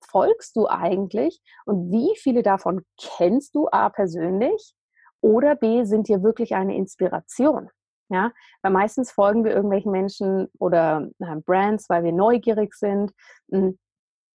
folgst 0.00 0.56
du 0.56 0.66
eigentlich 0.66 1.40
und 1.64 1.92
wie 1.92 2.16
viele 2.16 2.42
davon 2.42 2.82
kennst 3.00 3.54
du 3.54 3.68
A 3.70 3.90
persönlich 3.90 4.74
oder 5.20 5.54
B 5.54 5.84
sind 5.84 6.08
dir 6.08 6.22
wirklich 6.22 6.54
eine 6.54 6.76
Inspiration. 6.76 7.70
Ja, 8.10 8.32
weil 8.62 8.72
meistens 8.72 9.12
folgen 9.12 9.44
wir 9.44 9.52
irgendwelchen 9.52 9.92
Menschen 9.92 10.48
oder 10.58 11.10
äh, 11.18 11.36
Brands, 11.44 11.90
weil 11.90 12.04
wir 12.04 12.12
neugierig 12.12 12.72
sind, 12.72 13.12
hm, 13.50 13.78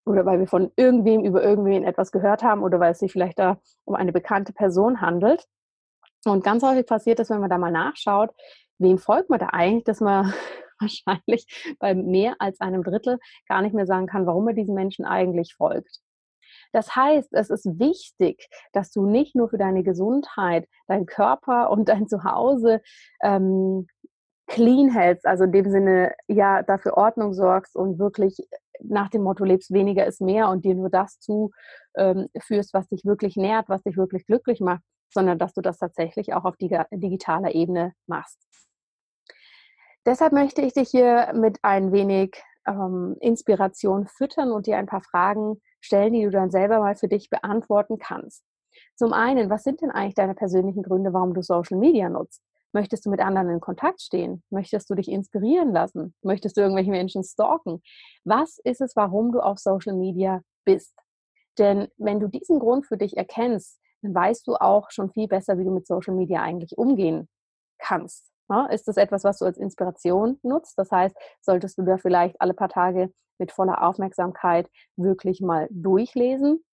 oder 0.06 0.26
weil 0.26 0.40
wir 0.40 0.48
von 0.48 0.72
irgendwem 0.76 1.24
über 1.24 1.44
irgendwen 1.44 1.84
etwas 1.84 2.12
gehört 2.12 2.44
haben 2.44 2.64
oder 2.64 2.80
weil 2.80 2.92
es 2.92 3.00
sich 3.00 3.12
vielleicht 3.12 3.40
da 3.40 3.58
um 3.86 3.96
eine 3.96 4.12
bekannte 4.12 4.54
Person 4.54 5.02
handelt. 5.02 5.46
Und 6.26 6.44
ganz 6.44 6.64
häufig 6.64 6.86
passiert 6.86 7.20
es, 7.20 7.30
wenn 7.30 7.42
man 7.42 7.50
da 7.50 7.58
mal 7.58 7.72
nachschaut, 7.72 8.32
wem 8.80 8.98
folgt 8.98 9.30
man 9.30 9.40
da 9.40 9.48
eigentlich, 9.48 9.84
dass 9.86 10.02
man 10.02 10.34
wahrscheinlich 10.80 11.76
bei 11.80 11.96
mehr 11.96 12.36
als 12.40 12.60
einem 12.60 12.84
Drittel 12.84 13.20
gar 13.48 13.62
nicht 13.62 13.74
mehr 13.74 13.86
sagen 13.86 14.08
kann, 14.08 14.26
warum 14.26 14.46
man 14.46 14.56
diesen 14.56 14.74
Menschen 14.74 15.06
eigentlich 15.06 15.56
folgt. 15.56 16.00
Das 16.72 16.96
heißt, 16.96 17.30
es 17.34 17.50
ist 17.50 17.66
wichtig, 17.80 18.50
dass 18.72 18.92
du 18.92 19.06
nicht 19.06 19.36
nur 19.36 19.50
für 19.50 19.58
deine 19.58 19.84
Gesundheit, 19.84 20.68
deinen 20.88 21.06
Körper 21.06 21.70
und 21.70 21.88
dein 21.88 22.08
Zuhause 22.08 22.82
ähm, 23.22 23.88
clean 24.48 24.90
hältst, 24.90 25.26
also 25.26 25.46
in 25.46 25.52
dem 25.52 25.70
Sinne 25.70 26.14
ja 26.28 26.64
dafür 26.64 26.98
Ordnung 26.98 27.34
sorgst 27.34 27.76
und 27.76 28.00
wirklich 28.00 28.38
nach 28.82 29.10
dem 29.10 29.24
Motto 29.24 29.44
lebst 29.44 29.72
weniger 29.72 30.06
ist 30.06 30.22
mehr 30.22 30.50
und 30.50 30.66
dir 30.66 30.76
nur 30.76 30.90
das 30.90 31.20
zuführst, 31.20 31.54
ähm, 31.96 32.30
was 32.74 32.88
dich 32.90 33.06
wirklich 33.06 33.36
nährt, 33.36 33.70
was 33.70 33.84
dich 33.84 33.98
wirklich 33.98 34.26
glücklich 34.26 34.60
macht, 34.60 34.84
sondern 35.14 35.38
dass 35.38 35.54
du 35.54 35.62
das 35.62 35.78
tatsächlich 35.78 36.34
auch 36.34 36.46
auf 36.46 36.56
digitaler 36.58 37.54
Ebene 37.54 37.94
machst. 38.08 38.40
Deshalb 40.06 40.34
möchte 40.34 40.62
ich 40.62 40.74
dich 40.74 40.90
hier 40.90 41.32
mit 41.34 41.60
ein 41.62 41.94
wenig 41.94 42.36
ähm, 42.68 43.16
Inspiration 43.22 44.08
füttern 44.08 44.52
und 44.52 44.68
dir 44.68 44.78
ein 44.78 44.86
paar 44.86 45.02
Fragen 45.02 45.62
stellen, 45.80 46.14
die 46.14 46.24
du 46.24 46.32
dann 46.32 46.52
selber 46.52 46.80
mal 46.80 46.96
für 46.96 47.08
dich 47.08 47.30
beantworten 47.30 47.98
kannst. 48.00 48.44
Zum 48.96 49.14
einen, 49.14 49.50
was 49.50 49.64
sind 49.64 49.82
denn 49.82 49.92
eigentlich 49.92 50.16
deine 50.16 50.36
persönlichen 50.36 50.84
Gründe, 50.84 51.14
warum 51.14 51.34
du 51.34 51.42
Social 51.42 51.78
Media 51.78 52.10
nutzt? 52.10 52.42
Möchtest 52.74 53.06
du 53.06 53.10
mit 53.12 53.22
anderen 53.22 53.50
in 53.50 53.60
Kontakt 53.60 54.02
stehen? 54.02 54.44
Möchtest 54.50 54.90
du 54.90 54.96
dich 54.96 55.08
inspirieren 55.08 55.72
lassen? 55.72 56.16
Möchtest 56.24 56.58
du 56.58 56.62
irgendwelche 56.62 56.92
Menschen 56.92 57.24
stalken? 57.24 57.82
Was 58.24 58.58
ist 58.64 58.82
es, 58.82 58.96
warum 58.96 59.32
du 59.32 59.40
auf 59.40 59.60
Social 59.60 59.96
Media 59.96 60.42
bist? 60.66 60.96
Denn 61.60 61.88
wenn 61.98 62.20
du 62.20 62.28
diesen 62.28 62.60
Grund 62.60 62.88
für 62.88 62.98
dich 62.98 63.16
erkennst, 63.16 63.80
dann 64.02 64.16
weißt 64.16 64.48
du 64.48 64.56
auch 64.56 64.90
schon 64.90 65.12
viel 65.12 65.28
besser, 65.28 65.58
wie 65.60 65.64
du 65.64 65.72
mit 65.72 65.86
Social 65.86 66.16
Media 66.16 66.42
eigentlich 66.42 66.78
umgehen 66.78 67.30
kannst. 67.78 68.32
Ist 68.70 68.88
das 68.88 68.98
etwas, 68.98 69.24
was 69.24 69.40
du 69.40 69.46
als 69.46 69.58
Inspiration 69.58 70.40
nutzt? 70.44 70.78
Das 70.78 70.92
heißt, 70.92 71.16
solltest 71.42 71.78
du 71.78 71.84
da 71.84 71.98
vielleicht 71.98 72.40
alle 72.42 72.54
paar 72.54 72.70
Tage 72.70 73.12
mit 73.40 73.52
voller 73.52 73.84
Aufmerksamkeit 73.84 74.70
wirklich 74.96 75.42
mal 75.42 75.68
durchlesen, 75.72 76.64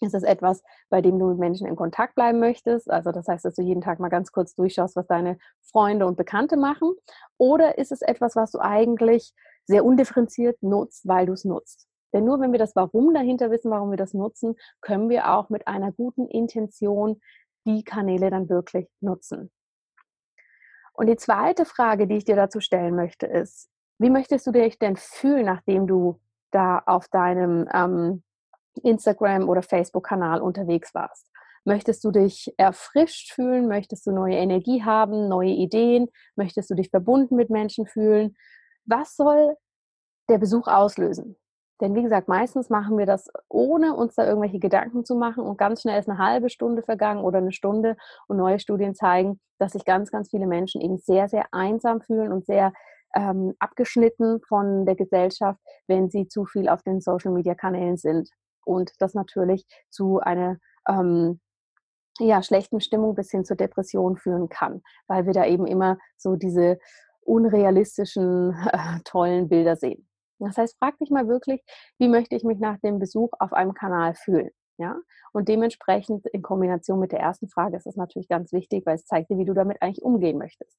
ist 0.00 0.14
es 0.14 0.22
etwas, 0.22 0.62
bei 0.90 1.00
dem 1.00 1.18
du 1.18 1.26
mit 1.26 1.38
Menschen 1.38 1.66
in 1.66 1.76
Kontakt 1.76 2.14
bleiben 2.14 2.40
möchtest? 2.40 2.90
Also 2.90 3.12
das 3.12 3.28
heißt, 3.28 3.44
dass 3.44 3.54
du 3.54 3.62
jeden 3.62 3.80
Tag 3.80 4.00
mal 4.00 4.08
ganz 4.08 4.32
kurz 4.32 4.54
durchschaust, 4.54 4.96
was 4.96 5.06
deine 5.06 5.38
Freunde 5.62 6.06
und 6.06 6.16
Bekannte 6.16 6.56
machen? 6.56 6.92
Oder 7.38 7.78
ist 7.78 7.92
es 7.92 8.02
etwas, 8.02 8.36
was 8.36 8.50
du 8.50 8.58
eigentlich 8.60 9.32
sehr 9.66 9.84
undifferenziert 9.84 10.62
nutzt, 10.62 11.06
weil 11.06 11.26
du 11.26 11.32
es 11.32 11.44
nutzt? 11.44 11.86
Denn 12.12 12.24
nur 12.24 12.40
wenn 12.40 12.52
wir 12.52 12.58
das 12.58 12.76
Warum 12.76 13.12
dahinter 13.12 13.50
wissen, 13.50 13.70
warum 13.70 13.90
wir 13.90 13.96
das 13.96 14.14
nutzen, 14.14 14.56
können 14.80 15.08
wir 15.08 15.32
auch 15.32 15.48
mit 15.50 15.66
einer 15.66 15.92
guten 15.92 16.26
Intention 16.28 17.20
die 17.66 17.82
Kanäle 17.82 18.30
dann 18.30 18.48
wirklich 18.48 18.88
nutzen. 19.00 19.50
Und 20.92 21.08
die 21.08 21.16
zweite 21.16 21.64
Frage, 21.64 22.06
die 22.06 22.18
ich 22.18 22.24
dir 22.24 22.36
dazu 22.36 22.60
stellen 22.60 22.94
möchte, 22.94 23.26
ist, 23.26 23.68
wie 23.98 24.10
möchtest 24.10 24.46
du 24.46 24.52
dich 24.52 24.78
denn 24.78 24.96
fühlen, 24.96 25.46
nachdem 25.46 25.86
du 25.86 26.20
da 26.50 26.82
auf 26.86 27.08
deinem 27.08 27.68
ähm, 27.72 28.22
Instagram- 28.82 29.48
oder 29.48 29.62
Facebook-Kanal 29.62 30.40
unterwegs 30.40 30.94
warst. 30.94 31.30
Möchtest 31.64 32.04
du 32.04 32.10
dich 32.10 32.52
erfrischt 32.58 33.32
fühlen? 33.32 33.68
Möchtest 33.68 34.06
du 34.06 34.12
neue 34.12 34.36
Energie 34.36 34.82
haben, 34.82 35.28
neue 35.28 35.50
Ideen? 35.50 36.08
Möchtest 36.36 36.68
du 36.70 36.74
dich 36.74 36.90
verbunden 36.90 37.36
mit 37.36 37.48
Menschen 37.48 37.86
fühlen? 37.86 38.36
Was 38.84 39.16
soll 39.16 39.56
der 40.28 40.38
Besuch 40.38 40.68
auslösen? 40.68 41.36
Denn 41.80 41.94
wie 41.94 42.02
gesagt, 42.02 42.28
meistens 42.28 42.70
machen 42.70 42.98
wir 42.98 43.06
das, 43.06 43.28
ohne 43.48 43.96
uns 43.96 44.14
da 44.14 44.26
irgendwelche 44.26 44.60
Gedanken 44.60 45.04
zu 45.04 45.16
machen 45.16 45.44
und 45.44 45.58
ganz 45.58 45.82
schnell 45.82 45.98
ist 45.98 46.08
eine 46.08 46.18
halbe 46.18 46.48
Stunde 46.48 46.82
vergangen 46.82 47.24
oder 47.24 47.38
eine 47.38 47.52
Stunde 47.52 47.96
und 48.28 48.36
neue 48.36 48.60
Studien 48.60 48.94
zeigen, 48.94 49.40
dass 49.58 49.72
sich 49.72 49.84
ganz, 49.84 50.10
ganz 50.10 50.30
viele 50.30 50.46
Menschen 50.46 50.80
eben 50.80 50.98
sehr, 50.98 51.28
sehr 51.28 51.46
einsam 51.52 52.00
fühlen 52.00 52.32
und 52.32 52.46
sehr 52.46 52.72
ähm, 53.16 53.54
abgeschnitten 53.58 54.40
von 54.46 54.86
der 54.86 54.94
Gesellschaft, 54.94 55.60
wenn 55.88 56.10
sie 56.10 56.28
zu 56.28 56.44
viel 56.44 56.68
auf 56.68 56.82
den 56.82 57.00
Social-Media-Kanälen 57.00 57.96
sind 57.96 58.30
und 58.64 58.92
das 58.98 59.14
natürlich 59.14 59.66
zu 59.90 60.20
einer 60.20 60.58
ähm, 60.88 61.40
ja, 62.18 62.42
schlechten 62.42 62.80
Stimmung 62.80 63.14
bis 63.14 63.30
hin 63.30 63.44
zur 63.44 63.56
Depression 63.56 64.16
führen 64.16 64.48
kann, 64.48 64.82
weil 65.08 65.26
wir 65.26 65.32
da 65.32 65.46
eben 65.46 65.66
immer 65.66 65.98
so 66.16 66.36
diese 66.36 66.78
unrealistischen, 67.22 68.54
äh, 68.72 69.00
tollen 69.04 69.48
Bilder 69.48 69.76
sehen. 69.76 70.08
Das 70.38 70.56
heißt, 70.58 70.76
frag 70.78 70.98
dich 70.98 71.10
mal 71.10 71.28
wirklich, 71.28 71.62
wie 71.98 72.08
möchte 72.08 72.36
ich 72.36 72.44
mich 72.44 72.58
nach 72.58 72.78
dem 72.80 72.98
Besuch 72.98 73.30
auf 73.38 73.52
einem 73.52 73.72
Kanal 73.72 74.14
fühlen? 74.14 74.50
Ja? 74.78 74.96
Und 75.32 75.48
dementsprechend 75.48 76.26
in 76.26 76.42
Kombination 76.42 76.98
mit 76.98 77.12
der 77.12 77.20
ersten 77.20 77.48
Frage 77.48 77.76
ist 77.76 77.86
das 77.86 77.96
natürlich 77.96 78.28
ganz 78.28 78.52
wichtig, 78.52 78.84
weil 78.84 78.96
es 78.96 79.06
zeigt 79.06 79.30
dir, 79.30 79.38
wie 79.38 79.44
du 79.44 79.54
damit 79.54 79.80
eigentlich 79.80 80.04
umgehen 80.04 80.38
möchtest. 80.38 80.76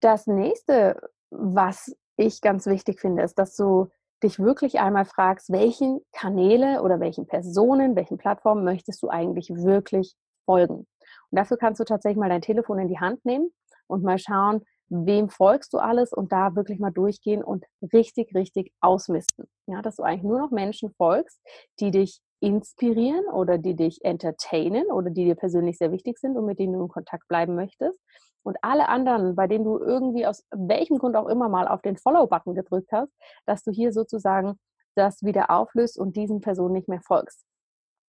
Das 0.00 0.26
nächste, 0.26 1.00
was 1.30 1.96
ich 2.16 2.40
ganz 2.40 2.66
wichtig 2.66 3.00
finde, 3.00 3.22
ist, 3.22 3.38
dass 3.38 3.56
du 3.56 3.88
dich 4.24 4.38
wirklich 4.38 4.80
einmal 4.80 5.04
fragst, 5.04 5.50
welchen 5.52 6.00
Kanäle 6.12 6.82
oder 6.82 7.00
welchen 7.00 7.26
Personen, 7.26 7.96
welchen 7.96 8.18
Plattformen 8.18 8.64
möchtest 8.64 9.02
du 9.02 9.08
eigentlich 9.08 9.50
wirklich 9.50 10.14
folgen. 10.44 10.86
Und 11.30 11.38
dafür 11.38 11.56
kannst 11.56 11.80
du 11.80 11.84
tatsächlich 11.84 12.18
mal 12.18 12.28
dein 12.28 12.42
Telefon 12.42 12.78
in 12.78 12.88
die 12.88 13.00
Hand 13.00 13.24
nehmen 13.24 13.50
und 13.86 14.02
mal 14.02 14.18
schauen, 14.18 14.62
wem 14.88 15.28
folgst 15.28 15.72
du 15.72 15.78
alles 15.78 16.12
und 16.12 16.32
da 16.32 16.54
wirklich 16.56 16.78
mal 16.78 16.90
durchgehen 16.90 17.42
und 17.42 17.64
richtig, 17.92 18.34
richtig 18.34 18.72
ausmisten. 18.80 19.46
Ja, 19.66 19.82
dass 19.82 19.96
du 19.96 20.02
eigentlich 20.02 20.24
nur 20.24 20.38
noch 20.38 20.50
Menschen 20.50 20.92
folgst, 20.96 21.40
die 21.80 21.90
dich 21.90 22.20
inspirieren 22.40 23.24
oder 23.32 23.56
die 23.58 23.74
dich 23.74 24.04
entertainen 24.04 24.86
oder 24.92 25.10
die 25.10 25.24
dir 25.24 25.34
persönlich 25.34 25.78
sehr 25.78 25.92
wichtig 25.92 26.18
sind 26.18 26.36
und 26.36 26.44
mit 26.44 26.58
denen 26.58 26.74
du 26.74 26.82
in 26.82 26.88
Kontakt 26.88 27.26
bleiben 27.28 27.54
möchtest. 27.54 27.98
Und 28.44 28.58
alle 28.62 28.88
anderen, 28.88 29.34
bei 29.34 29.46
denen 29.46 29.64
du 29.64 29.78
irgendwie 29.78 30.26
aus 30.26 30.44
welchem 30.54 30.98
Grund 30.98 31.16
auch 31.16 31.26
immer 31.26 31.48
mal 31.48 31.66
auf 31.66 31.82
den 31.82 31.96
Follow-Button 31.96 32.54
gedrückt 32.54 32.92
hast, 32.92 33.12
dass 33.46 33.64
du 33.64 33.72
hier 33.72 33.92
sozusagen 33.92 34.58
das 34.94 35.22
wieder 35.22 35.50
auflöst 35.50 35.98
und 35.98 36.14
diesen 36.16 36.40
Personen 36.40 36.74
nicht 36.74 36.88
mehr 36.88 37.00
folgst. 37.00 37.44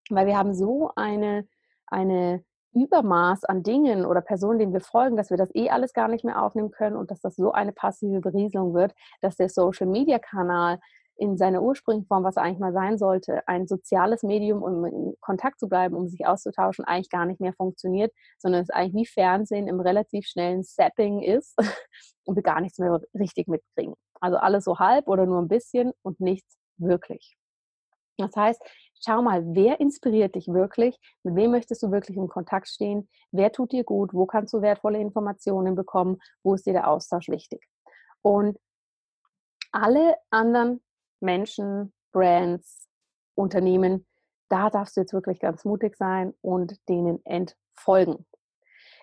Weil 0.09 0.27
wir 0.27 0.37
haben 0.37 0.53
so 0.53 0.91
eine, 0.95 1.47
eine 1.87 2.43
Übermaß 2.73 3.45
an 3.45 3.63
Dingen 3.63 4.05
oder 4.05 4.21
Personen, 4.21 4.59
denen 4.59 4.73
wir 4.73 4.81
folgen, 4.81 5.15
dass 5.15 5.29
wir 5.29 5.37
das 5.37 5.49
eh 5.55 5.69
alles 5.69 5.93
gar 5.93 6.09
nicht 6.09 6.25
mehr 6.25 6.43
aufnehmen 6.43 6.71
können 6.71 6.97
und 6.97 7.09
dass 7.09 7.21
das 7.21 7.35
so 7.35 7.53
eine 7.53 7.71
passive 7.71 8.19
Berieselung 8.19 8.73
wird, 8.73 8.93
dass 9.21 9.37
der 9.37 9.49
Social-Media-Kanal 9.49 10.79
in 11.17 11.37
seiner 11.37 11.61
ursprünglichen 11.61 12.07
Form, 12.07 12.23
was 12.23 12.35
er 12.35 12.43
eigentlich 12.43 12.59
mal 12.59 12.73
sein 12.73 12.97
sollte, 12.97 13.47
ein 13.47 13.67
soziales 13.67 14.23
Medium, 14.23 14.61
um 14.61 14.85
in 14.85 15.15
Kontakt 15.21 15.59
zu 15.59 15.69
bleiben, 15.69 15.95
um 15.95 16.07
sich 16.07 16.25
auszutauschen, 16.25 16.85
eigentlich 16.85 17.09
gar 17.09 17.25
nicht 17.25 17.39
mehr 17.39 17.53
funktioniert, 17.53 18.13
sondern 18.37 18.61
es 18.61 18.69
eigentlich 18.69 18.95
wie 18.95 19.05
Fernsehen 19.05 19.67
im 19.67 19.79
relativ 19.79 20.25
schnellen 20.27 20.63
Zapping 20.63 21.21
ist 21.21 21.55
und 22.25 22.35
wir 22.35 22.43
gar 22.43 22.61
nichts 22.61 22.79
mehr 22.79 22.99
richtig 23.13 23.47
mitkriegen. 23.47 23.95
Also 24.19 24.37
alles 24.37 24.65
so 24.65 24.79
halb 24.79 25.07
oder 25.07 25.25
nur 25.25 25.41
ein 25.41 25.47
bisschen 25.47 25.93
und 26.01 26.19
nichts 26.19 26.57
wirklich. 26.77 27.37
Das 28.17 28.35
heißt, 28.35 28.61
schau 29.05 29.21
mal, 29.21 29.43
wer 29.45 29.79
inspiriert 29.79 30.35
dich 30.35 30.47
wirklich? 30.47 30.97
Mit 31.23 31.35
wem 31.35 31.51
möchtest 31.51 31.83
du 31.83 31.91
wirklich 31.91 32.17
in 32.17 32.29
Kontakt 32.29 32.67
stehen? 32.67 33.09
Wer 33.31 33.51
tut 33.51 33.71
dir 33.71 33.83
gut? 33.83 34.13
Wo 34.13 34.25
kannst 34.25 34.53
du 34.53 34.61
wertvolle 34.61 34.99
Informationen 34.99 35.75
bekommen? 35.75 36.17
Wo 36.43 36.53
ist 36.53 36.65
dir 36.65 36.73
der 36.73 36.89
Austausch 36.89 37.27
wichtig? 37.27 37.61
Und 38.21 38.57
alle 39.71 40.15
anderen 40.29 40.81
Menschen, 41.19 41.93
Brands, 42.11 42.87
Unternehmen, 43.35 44.05
da 44.49 44.69
darfst 44.69 44.95
du 44.95 45.01
jetzt 45.01 45.13
wirklich 45.13 45.39
ganz 45.39 45.65
mutig 45.65 45.95
sein 45.97 46.33
und 46.41 46.77
denen 46.87 47.23
entfolgen. 47.25 48.25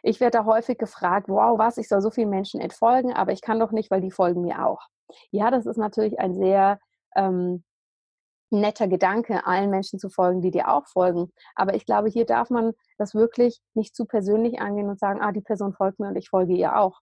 Ich 0.03 0.21
werde 0.21 0.39
da 0.39 0.45
häufig 0.45 0.79
gefragt, 0.79 1.29
wow, 1.29 1.59
was, 1.59 1.79
ich 1.79 1.89
soll 1.89 2.01
so 2.01 2.11
vielen 2.11 2.31
Menschen 2.31 2.61
entfolgen, 2.61 3.13
aber 3.13 3.33
ich 3.33 3.41
kann 3.41 3.61
doch 3.61 3.73
nicht, 3.73 3.91
weil 3.91 4.01
die 4.01 4.11
folgen 4.11 4.43
mir 4.43 4.67
auch. 4.67 4.81
Ja, 5.31 5.51
das 5.51 5.67
ist 5.67 5.77
natürlich 5.77 6.19
ein 6.19 6.35
sehr 6.35 6.79
ähm, 7.15 7.65
netter 8.51 8.89
Gedanke, 8.89 9.47
allen 9.47 9.71
Menschen 9.71 9.99
zu 9.99 10.11
folgen, 10.11 10.43
die 10.43 10.51
dir 10.51 10.69
auch 10.69 10.87
folgen. 10.87 11.33
Aber 11.55 11.75
ich 11.75 11.87
glaube, 11.87 12.09
hier 12.09 12.27
darf 12.27 12.51
man 12.51 12.73
das 12.99 13.15
wirklich 13.15 13.61
nicht 13.75 13.95
zu 13.97 14.05
persönlich 14.05 14.61
angehen 14.61 14.89
und 14.89 14.99
sagen, 14.99 15.21
ah, 15.21 15.33
die 15.33 15.41
Person 15.41 15.73
folgt 15.73 16.01
mir 16.01 16.09
und 16.09 16.17
ich 16.17 16.29
folge 16.29 16.55
ihr 16.55 16.77
auch. 16.77 17.01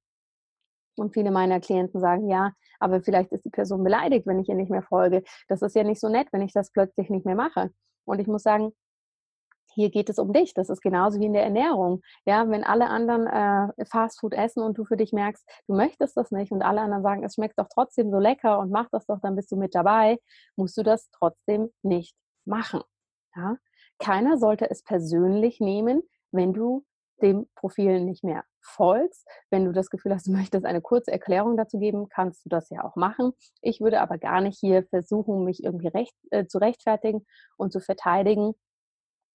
Und 1.00 1.14
viele 1.14 1.30
meiner 1.30 1.60
Klienten 1.60 1.98
sagen, 1.98 2.28
ja, 2.28 2.52
aber 2.78 3.00
vielleicht 3.00 3.32
ist 3.32 3.46
die 3.46 3.50
Person 3.50 3.82
beleidigt, 3.82 4.26
wenn 4.26 4.38
ich 4.38 4.50
ihr 4.50 4.54
nicht 4.54 4.70
mehr 4.70 4.82
folge. 4.82 5.22
Das 5.48 5.62
ist 5.62 5.74
ja 5.74 5.82
nicht 5.82 5.98
so 5.98 6.10
nett, 6.10 6.28
wenn 6.30 6.42
ich 6.42 6.52
das 6.52 6.70
plötzlich 6.72 7.08
nicht 7.08 7.24
mehr 7.24 7.34
mache. 7.34 7.70
Und 8.04 8.18
ich 8.18 8.26
muss 8.26 8.42
sagen, 8.42 8.72
hier 9.72 9.88
geht 9.88 10.10
es 10.10 10.18
um 10.18 10.34
dich. 10.34 10.52
Das 10.52 10.68
ist 10.68 10.82
genauso 10.82 11.18
wie 11.18 11.24
in 11.24 11.32
der 11.32 11.44
Ernährung. 11.44 12.02
Ja, 12.26 12.46
wenn 12.50 12.64
alle 12.64 12.88
anderen 12.88 13.26
äh, 13.26 13.86
Fastfood 13.86 14.34
essen 14.34 14.62
und 14.62 14.76
du 14.76 14.84
für 14.84 14.98
dich 14.98 15.14
merkst, 15.14 15.42
du 15.68 15.74
möchtest 15.74 16.18
das 16.18 16.32
nicht 16.32 16.52
und 16.52 16.60
alle 16.60 16.82
anderen 16.82 17.02
sagen, 17.02 17.24
es 17.24 17.36
schmeckt 17.36 17.58
doch 17.58 17.68
trotzdem 17.72 18.10
so 18.10 18.18
lecker 18.18 18.58
und 18.58 18.70
mach 18.70 18.88
das 18.90 19.06
doch, 19.06 19.20
dann 19.22 19.36
bist 19.36 19.50
du 19.52 19.56
mit 19.56 19.74
dabei, 19.74 20.18
musst 20.56 20.76
du 20.76 20.82
das 20.82 21.08
trotzdem 21.12 21.70
nicht 21.82 22.14
machen. 22.44 22.82
Ja? 23.34 23.56
Keiner 23.98 24.36
sollte 24.36 24.70
es 24.70 24.82
persönlich 24.82 25.60
nehmen, 25.60 26.02
wenn 26.30 26.52
du 26.52 26.84
dem 27.22 27.46
Profil 27.54 28.00
nicht 28.00 28.24
mehr 28.24 28.44
folgst. 28.60 29.26
Wenn 29.50 29.64
du 29.64 29.72
das 29.72 29.90
Gefühl 29.90 30.14
hast, 30.14 30.26
du 30.26 30.32
möchtest 30.32 30.64
eine 30.64 30.80
kurze 30.80 31.12
Erklärung 31.12 31.56
dazu 31.56 31.78
geben, 31.78 32.08
kannst 32.08 32.44
du 32.44 32.48
das 32.48 32.70
ja 32.70 32.84
auch 32.84 32.96
machen. 32.96 33.32
Ich 33.62 33.80
würde 33.80 34.00
aber 34.00 34.18
gar 34.18 34.40
nicht 34.40 34.58
hier 34.58 34.84
versuchen, 34.84 35.44
mich 35.44 35.62
irgendwie 35.64 35.88
recht, 35.88 36.14
äh, 36.30 36.46
zu 36.46 36.58
rechtfertigen 36.58 37.26
und 37.56 37.72
zu 37.72 37.80
verteidigen, 37.80 38.54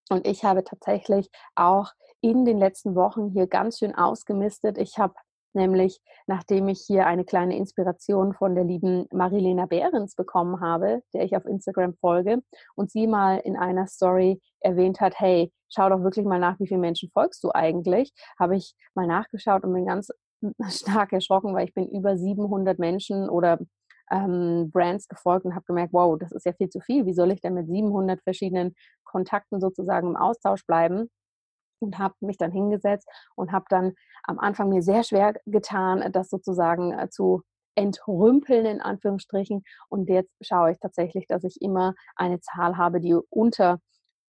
und 0.09 0.27
ich 0.27 0.43
habe 0.43 0.63
tatsächlich 0.63 1.29
auch 1.55 1.91
in 2.21 2.45
den 2.45 2.57
letzten 2.57 2.95
Wochen 2.95 3.29
hier 3.29 3.47
ganz 3.47 3.79
schön 3.79 3.95
ausgemistet. 3.95 4.77
Ich 4.77 4.97
habe 4.99 5.15
nämlich, 5.55 5.99
nachdem 6.27 6.67
ich 6.67 6.83
hier 6.85 7.07
eine 7.07 7.25
kleine 7.25 7.57
Inspiration 7.57 8.33
von 8.33 8.55
der 8.55 8.63
lieben 8.63 9.07
Marilena 9.11 9.65
Behrens 9.65 10.15
bekommen 10.15 10.61
habe, 10.61 11.01
der 11.13 11.23
ich 11.23 11.35
auf 11.35 11.45
Instagram 11.45 11.95
folge, 11.95 12.39
und 12.75 12.91
sie 12.91 13.07
mal 13.07 13.37
in 13.37 13.55
einer 13.55 13.87
Story 13.87 14.39
erwähnt 14.59 15.01
hat, 15.01 15.19
hey, 15.19 15.51
schau 15.69 15.89
doch 15.89 16.03
wirklich 16.03 16.25
mal 16.25 16.39
nach, 16.39 16.59
wie 16.59 16.67
viele 16.67 16.79
Menschen 16.79 17.09
folgst 17.11 17.43
du 17.43 17.51
eigentlich, 17.53 18.13
habe 18.39 18.55
ich 18.55 18.75
mal 18.93 19.07
nachgeschaut 19.07 19.63
und 19.63 19.73
bin 19.73 19.85
ganz 19.85 20.09
stark 20.69 21.13
erschrocken, 21.13 21.53
weil 21.53 21.67
ich 21.67 21.73
bin 21.73 21.87
über 21.87 22.17
700 22.17 22.79
Menschen 22.79 23.29
oder 23.29 23.59
ähm, 24.11 24.69
Brands 24.71 25.07
gefolgt 25.07 25.45
und 25.45 25.55
habe 25.55 25.65
gemerkt, 25.65 25.93
wow, 25.93 26.17
das 26.19 26.31
ist 26.31 26.45
ja 26.45 26.53
viel 26.53 26.69
zu 26.69 26.79
viel. 26.79 27.05
Wie 27.05 27.13
soll 27.13 27.31
ich 27.31 27.41
denn 27.41 27.53
mit 27.53 27.67
700 27.67 28.21
verschiedenen 28.21 28.75
Kontakten 29.03 29.59
sozusagen 29.59 30.09
im 30.09 30.15
Austausch 30.15 30.65
bleiben? 30.65 31.09
Und 31.79 31.99
habe 31.99 32.15
mich 32.21 32.37
dann 32.37 32.51
hingesetzt 32.51 33.07
und 33.35 33.51
habe 33.51 33.65
dann 33.69 33.93
am 34.23 34.39
Anfang 34.39 34.69
mir 34.69 34.81
sehr 34.81 35.03
schwer 35.03 35.33
getan, 35.45 36.03
das 36.11 36.29
sozusagen 36.29 36.91
äh, 36.93 37.09
zu 37.09 37.41
entrümpeln 37.75 38.65
in 38.65 38.81
Anführungsstrichen. 38.81 39.63
Und 39.89 40.09
jetzt 40.09 40.31
schaue 40.41 40.71
ich 40.71 40.79
tatsächlich, 40.79 41.27
dass 41.27 41.43
ich 41.43 41.61
immer 41.61 41.93
eine 42.15 42.39
Zahl 42.39 42.77
habe, 42.77 43.01
die 43.01 43.15
unter 43.29 43.79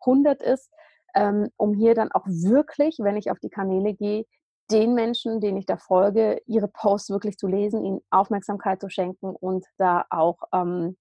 100 0.01 0.43
ist, 0.43 0.71
ähm, 1.15 1.49
um 1.57 1.75
hier 1.75 1.95
dann 1.95 2.13
auch 2.13 2.27
wirklich, 2.27 2.99
wenn 3.01 3.17
ich 3.17 3.31
auf 3.31 3.39
die 3.39 3.51
Kanäle 3.51 3.95
gehe, 3.95 4.25
den 4.71 4.95
Menschen, 4.95 5.41
denen 5.41 5.59
ich 5.59 5.67
da 5.67 5.77
folge, 5.77 6.41
ihre 6.47 6.69
Posts 6.69 7.11
wirklich 7.11 7.39
zu 7.39 7.47
lesen, 7.47 7.85
ihnen 7.85 8.01
Aufmerksamkeit 8.11 8.81
zu 8.81 8.89
schenken 8.89 9.31
und 9.31 9.65
da 9.79 10.05
auch 10.11 10.39
ähm, 10.53 10.97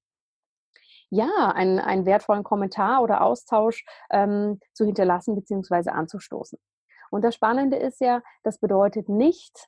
ja, 1.09 1.51
einen, 1.53 1.79
einen 1.79 2.05
wertvollen 2.05 2.43
Kommentar 2.43 3.01
oder 3.01 3.21
Austausch 3.21 3.85
ähm, 4.11 4.59
zu 4.73 4.85
hinterlassen 4.85 5.35
bzw. 5.35 5.89
anzustoßen. 5.89 6.59
Und 7.11 7.23
das 7.23 7.35
Spannende 7.35 7.77
ist 7.77 8.01
ja, 8.01 8.21
das 8.43 8.59
bedeutet 8.59 9.09
nicht, 9.09 9.67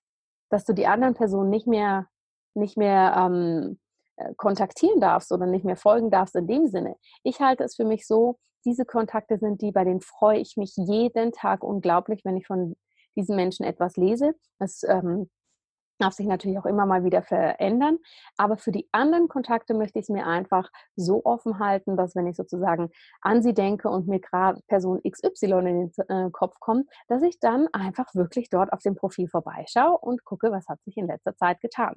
dass 0.50 0.66
du 0.66 0.74
die 0.74 0.88
anderen 0.88 1.14
Personen 1.14 1.50
nicht 1.50 1.68
mehr, 1.68 2.08
nicht 2.54 2.78
mehr 2.78 3.14
ähm, 3.18 3.80
äh, 4.18 4.34
kontaktieren 4.36 5.00
darfst 5.00 5.32
oder 5.32 5.46
nicht 5.46 5.66
mehr 5.66 5.78
folgen 5.78 6.10
darfst 6.10 6.36
in 6.36 6.48
dem 6.48 6.68
Sinne. 6.68 6.96
Ich 7.24 7.40
halte 7.40 7.64
es 7.64 7.76
für 7.76 7.86
mich 7.86 8.08
so, 8.08 8.38
diese 8.66 8.86
Kontakte 8.86 9.38
sind 9.38 9.62
die, 9.62 9.72
bei 9.72 9.84
denen 9.84 10.02
freue 10.02 10.40
ich 10.40 10.58
mich 10.58 10.74
jeden 10.76 11.32
Tag 11.32 11.64
unglaublich, 11.64 12.26
wenn 12.26 12.38
ich 12.38 12.48
von 12.48 12.76
diesen 13.16 13.36
Menschen 13.36 13.66
etwas 13.66 13.96
lese. 13.96 14.36
Das 14.60 14.84
ähm, 14.84 15.30
darf 15.98 16.14
sich 16.14 16.28
natürlich 16.28 16.60
auch 16.60 16.66
immer 16.66 16.86
mal 16.86 17.04
wieder 17.04 17.22
verändern. 17.24 17.98
Aber 18.38 18.58
für 18.58 18.72
die 18.72 18.88
anderen 18.92 19.28
Kontakte 19.28 19.74
möchte 19.74 20.00
ich 20.00 20.04
es 20.04 20.10
mir 20.10 20.26
einfach 20.26 20.70
so 20.96 21.24
offen 21.26 21.60
halten, 21.60 21.98
dass 21.98 22.16
wenn 22.16 22.28
ich 22.28 22.36
sozusagen 22.36 22.90
an 23.22 23.42
sie 23.42 23.54
denke 23.54 23.90
und 23.90 24.08
mir 24.08 24.20
gerade 24.20 24.62
Person 24.68 25.02
XY 25.08 25.46
in 25.46 25.66
den 25.66 25.92
äh, 26.08 26.30
Kopf 26.32 26.60
kommt, 26.60 26.90
dass 27.08 27.24
ich 27.24 27.40
dann 27.40 27.68
einfach 27.74 28.14
wirklich 28.16 28.50
dort 28.50 28.72
auf 28.74 28.82
dem 28.82 28.96
Profil 28.96 29.28
vorbeischaue 29.28 29.98
und 29.98 30.24
gucke, 30.24 30.52
was 30.52 30.68
hat 30.68 30.82
sich 30.84 30.98
in 30.98 31.08
letzter 31.08 31.36
Zeit 31.36 31.62
getan. 31.62 31.96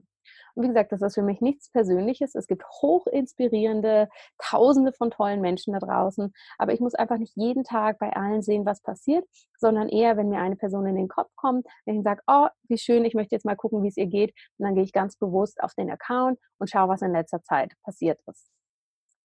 Und 0.55 0.65
wie 0.65 0.69
gesagt, 0.69 0.93
das 0.93 1.03
ist 1.03 1.15
für 1.15 1.23
mich 1.23 1.41
nichts 1.41 1.71
Persönliches. 1.71 2.35
Es 2.35 2.47
gibt 2.47 2.65
hoch 2.83 3.07
inspirierende, 3.07 4.09
tausende 4.39 4.93
von 4.93 5.11
tollen 5.11 5.41
Menschen 5.41 5.73
da 5.73 5.79
draußen. 5.79 6.33
Aber 6.59 6.73
ich 6.73 6.81
muss 6.81 6.95
einfach 6.95 7.19
nicht 7.19 7.37
jeden 7.37 7.65
Tag 7.65 7.99
bei 7.99 8.13
allen 8.15 8.43
sehen, 8.43 8.67
was 8.67 8.81
passiert, 8.81 9.25
sondern 9.59 9.89
eher, 9.89 10.17
wenn 10.17 10.29
mir 10.29 10.41
eine 10.41 10.57
Person 10.57 10.87
in 10.87 10.97
den 10.97 11.09
Kopf 11.09 11.31
kommt, 11.37 11.67
wenn 11.85 11.97
ich 11.97 12.05
sage, 12.05 12.23
oh, 12.27 12.49
wie 12.69 12.79
schön, 12.79 13.05
ich 13.05 13.15
möchte 13.15 13.35
jetzt 13.35 13.45
mal 13.45 13.57
gucken, 13.57 13.83
wie 13.83 13.89
es 13.89 13.97
ihr 13.97 14.07
geht. 14.07 14.35
Und 14.59 14.67
dann 14.67 14.75
gehe 14.75 14.85
ich 14.85 14.93
ganz 14.93 15.17
bewusst 15.17 15.63
auf 15.63 15.75
den 15.75 15.91
Account 15.91 16.39
und 16.59 16.71
schaue, 16.71 16.89
was 16.89 17.03
in 17.03 17.13
letzter 17.13 17.43
Zeit 17.43 17.73
passiert 17.85 18.21
ist. 18.27 18.49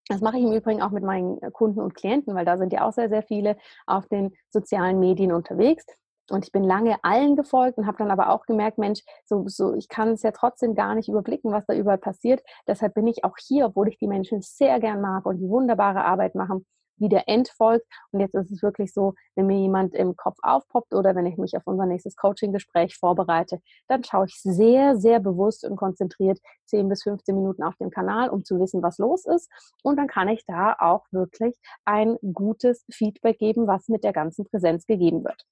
Das 0.07 0.21
mache 0.21 0.37
ich 0.37 0.43
im 0.43 0.53
Übrigen 0.53 0.81
auch 0.83 0.91
mit 0.91 1.03
meinen 1.03 1.39
Kunden 1.51 1.81
und 1.81 1.95
Klienten, 1.95 2.35
weil 2.35 2.45
da 2.45 2.57
sind 2.57 2.71
ja 2.71 2.87
auch 2.87 2.93
sehr, 2.93 3.09
sehr 3.09 3.23
viele 3.23 3.57
auf 3.87 4.07
den 4.07 4.35
sozialen 4.49 4.99
Medien 4.99 5.31
unterwegs. 5.31 5.85
Und 6.29 6.45
ich 6.45 6.51
bin 6.51 6.63
lange 6.63 6.97
allen 7.03 7.35
gefolgt 7.35 7.77
und 7.77 7.85
habe 7.87 7.97
dann 7.97 8.11
aber 8.11 8.29
auch 8.29 8.45
gemerkt, 8.45 8.77
Mensch, 8.77 9.01
so, 9.25 9.47
so, 9.47 9.75
ich 9.75 9.87
kann 9.87 10.09
es 10.09 10.23
ja 10.23 10.31
trotzdem 10.31 10.75
gar 10.75 10.95
nicht 10.95 11.09
überblicken, 11.09 11.51
was 11.51 11.65
da 11.65 11.73
überall 11.75 11.97
passiert. 11.97 12.41
Deshalb 12.67 12.93
bin 12.93 13.07
ich 13.07 13.23
auch 13.23 13.35
hier, 13.39 13.67
obwohl 13.67 13.89
ich 13.89 13.97
die 13.97 14.07
Menschen 14.07 14.41
sehr 14.41 14.79
gern 14.79 15.01
mag 15.01 15.25
und 15.25 15.37
die 15.37 15.49
wunderbare 15.49 16.03
Arbeit 16.03 16.35
machen, 16.35 16.65
wieder 16.97 17.27
entfolgt. 17.27 17.85
Und 18.11 18.19
jetzt 18.19 18.35
ist 18.35 18.51
es 18.51 18.63
wirklich 18.63 18.93
so, 18.93 19.13
wenn 19.35 19.47
mir 19.47 19.59
jemand 19.59 19.93
im 19.93 20.15
Kopf 20.15 20.37
aufpoppt 20.41 20.93
oder 20.93 21.15
wenn 21.15 21.25
ich 21.25 21.37
mich 21.37 21.55
auf 21.55 21.63
unser 21.65 21.85
nächstes 21.85 22.15
Coaching-Gespräch 22.15 22.95
vorbereite, 22.97 23.59
dann 23.87 24.03
schaue 24.03 24.25
ich 24.27 24.35
sehr, 24.41 24.97
sehr 24.97 25.19
bewusst 25.19 25.65
und 25.65 25.75
konzentriert 25.75 26.39
10 26.65 26.89
bis 26.89 27.03
15 27.03 27.35
Minuten 27.35 27.63
auf 27.63 27.75
den 27.75 27.91
Kanal, 27.91 28.29
um 28.29 28.43
zu 28.43 28.59
wissen, 28.59 28.81
was 28.81 28.97
los 28.97 29.25
ist. 29.25 29.49
Und 29.83 29.97
dann 29.97 30.07
kann 30.07 30.27
ich 30.27 30.45
da 30.45 30.75
auch 30.79 31.05
wirklich 31.11 31.55
ein 31.85 32.17
gutes 32.33 32.85
Feedback 32.91 33.39
geben, 33.39 33.67
was 33.67 33.87
mit 33.87 34.03
der 34.03 34.13
ganzen 34.13 34.45
Präsenz 34.45 34.85
gegeben 34.85 35.23
wird. 35.23 35.45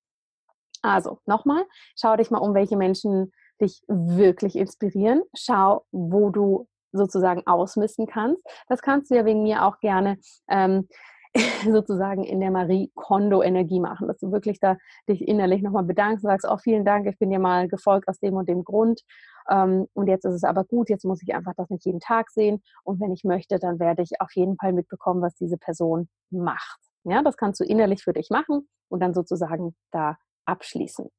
Also 0.84 1.20
nochmal, 1.26 1.66
schau 1.96 2.16
dich 2.16 2.30
mal 2.30 2.40
um, 2.40 2.54
welche 2.54 2.78
Menschen 2.78 3.32
dich 3.60 3.84
wirklich 3.88 4.56
inspirieren. 4.56 5.24
Schau, 5.34 5.86
wo 5.92 6.30
du 6.30 6.68
sozusagen 6.92 7.42
ausmisten 7.48 8.06
kannst. 8.06 8.44
Das 8.68 8.82
kannst 8.82 9.10
du 9.10 9.16
ja 9.16 9.26
wegen 9.26 9.44
mir 9.44 9.66
auch 9.66 9.80
gerne 9.80 10.20
ähm, 10.48 10.88
sozusagen 11.64 12.24
in 12.24 12.40
der 12.40 12.52
Marie 12.52 12.92
Kondo 12.94 13.42
Energie 13.42 13.80
machen, 13.80 14.08
dass 14.08 14.20
du 14.20 14.32
wirklich 14.32 14.60
da 14.60 14.78
dich 15.10 15.28
innerlich 15.28 15.64
nochmal 15.64 15.84
bedankst 15.84 16.24
und 16.24 16.30
sagst, 16.30 16.46
oh 16.48 16.58
vielen 16.58 16.86
Dank, 16.86 17.08
ich 17.08 17.18
bin 17.18 17.32
dir 17.32 17.40
mal 17.40 17.68
gefolgt 17.68 18.08
aus 18.08 18.20
dem 18.20 18.36
und 18.36 18.48
dem 18.48 18.64
Grund 18.64 19.02
ähm, 19.50 19.88
und 19.94 20.08
jetzt 20.08 20.26
ist 20.26 20.36
es 20.36 20.44
aber 20.44 20.64
gut, 20.64 20.90
jetzt 20.90 21.06
muss 21.06 21.24
ich 21.24 21.34
einfach 21.34 21.54
das 21.58 21.70
nicht 21.70 21.86
jeden 21.86 22.00
Tag 22.00 22.30
sehen 22.30 22.62
und 22.84 23.00
wenn 23.02 23.12
ich 23.12 23.24
möchte, 23.24 23.58
dann 23.58 23.80
werde 23.80 24.04
ich 24.04 24.22
auf 24.22 24.32
jeden 24.36 24.58
Fall 24.58 24.74
mitbekommen, 24.74 25.22
was 25.22 25.34
diese 25.36 25.58
Person 25.58 26.08
macht. 26.30 26.80
Ja, 27.04 27.24
das 27.24 27.36
kannst 27.36 27.60
du 27.60 27.66
innerlich 27.66 28.04
für 28.04 28.14
dich 28.14 28.30
machen 28.30 28.70
und 28.90 29.00
dann 29.00 29.16
sozusagen 29.16 29.76
da 29.92 30.18
abschließen. 30.46 31.10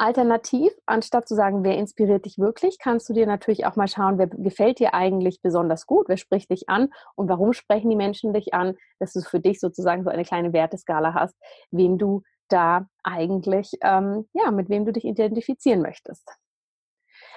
Alternativ, 0.00 0.72
anstatt 0.86 1.28
zu 1.28 1.34
sagen, 1.34 1.62
wer 1.62 1.76
inspiriert 1.76 2.24
dich 2.24 2.38
wirklich, 2.38 2.78
kannst 2.78 3.06
du 3.10 3.12
dir 3.12 3.26
natürlich 3.26 3.66
auch 3.66 3.76
mal 3.76 3.86
schauen, 3.86 4.16
wer 4.16 4.28
gefällt 4.28 4.78
dir 4.78 4.94
eigentlich 4.94 5.42
besonders 5.42 5.86
gut, 5.86 6.08
wer 6.08 6.16
spricht 6.16 6.50
dich 6.50 6.70
an 6.70 6.88
und 7.16 7.28
warum 7.28 7.52
sprechen 7.52 7.90
die 7.90 7.96
Menschen 7.96 8.32
dich 8.32 8.54
an, 8.54 8.76
dass 8.98 9.12
du 9.12 9.20
für 9.20 9.40
dich 9.40 9.60
sozusagen 9.60 10.02
so 10.02 10.08
eine 10.08 10.24
kleine 10.24 10.54
Werteskala 10.54 11.12
hast, 11.12 11.36
wem 11.70 11.98
du 11.98 12.22
da 12.48 12.86
eigentlich, 13.02 13.72
ähm, 13.82 14.26
ja, 14.32 14.50
mit 14.50 14.70
wem 14.70 14.86
du 14.86 14.92
dich 14.92 15.04
identifizieren 15.04 15.82
möchtest. 15.82 16.26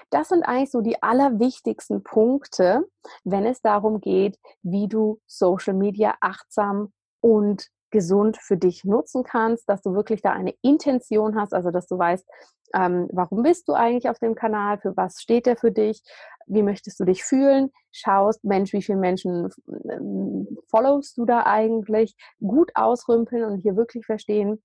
Das 0.10 0.29
sind 0.29 0.43
eigentlich 0.43 0.72
so 0.72 0.79
die 0.79 1.01
allerwichtigsten 1.03 2.03
Punkte, 2.03 2.86
wenn 3.25 3.46
es 3.46 3.62
darum 3.62 4.00
geht, 4.00 4.39
wie 4.62 4.88
du 4.88 5.20
Social 5.27 5.74
Media 5.74 6.15
achtsam 6.22 6.93
und 7.22 7.67
gesund 7.94 8.38
für 8.42 8.58
dich 8.58 8.84
nutzen 8.84 9.24
kannst, 9.24 9.70
dass 9.70 9.82
du 9.82 9.94
wirklich 9.94 10.22
da 10.22 10.32
eine 10.32 10.54
Intention 10.62 11.40
hast, 11.40 11.54
also 11.54 11.72
dass 11.72 11.88
du 11.88 11.98
weißt, 11.98 12.28
ähm, 12.76 13.08
warum 13.14 13.44
bist 13.44 13.70
du 13.70 13.74
eigentlich 13.74 14.10
auf 14.10 14.18
dem 14.18 14.36
Kanal, 14.36 14.80
für 14.80 14.98
was 14.98 15.22
steht 15.22 15.46
der 15.46 15.56
für 15.56 15.72
dich, 15.72 16.02
wie 16.48 16.64
möchtest 16.64 17.00
du 17.00 17.06
dich 17.06 17.24
fühlen, 17.24 17.72
schaust, 17.92 18.44
Mensch, 18.44 18.74
wie 18.74 18.82
viele 18.82 18.98
Menschen 18.98 19.50
ähm, 19.90 20.58
followst 20.70 21.18
du 21.18 21.26
da 21.26 21.46
eigentlich, 21.46 22.16
gut 22.42 22.72
ausrümpeln 22.74 23.46
und 23.46 23.60
hier 23.60 23.78
wirklich 23.78 24.06
verstehen, 24.06 24.62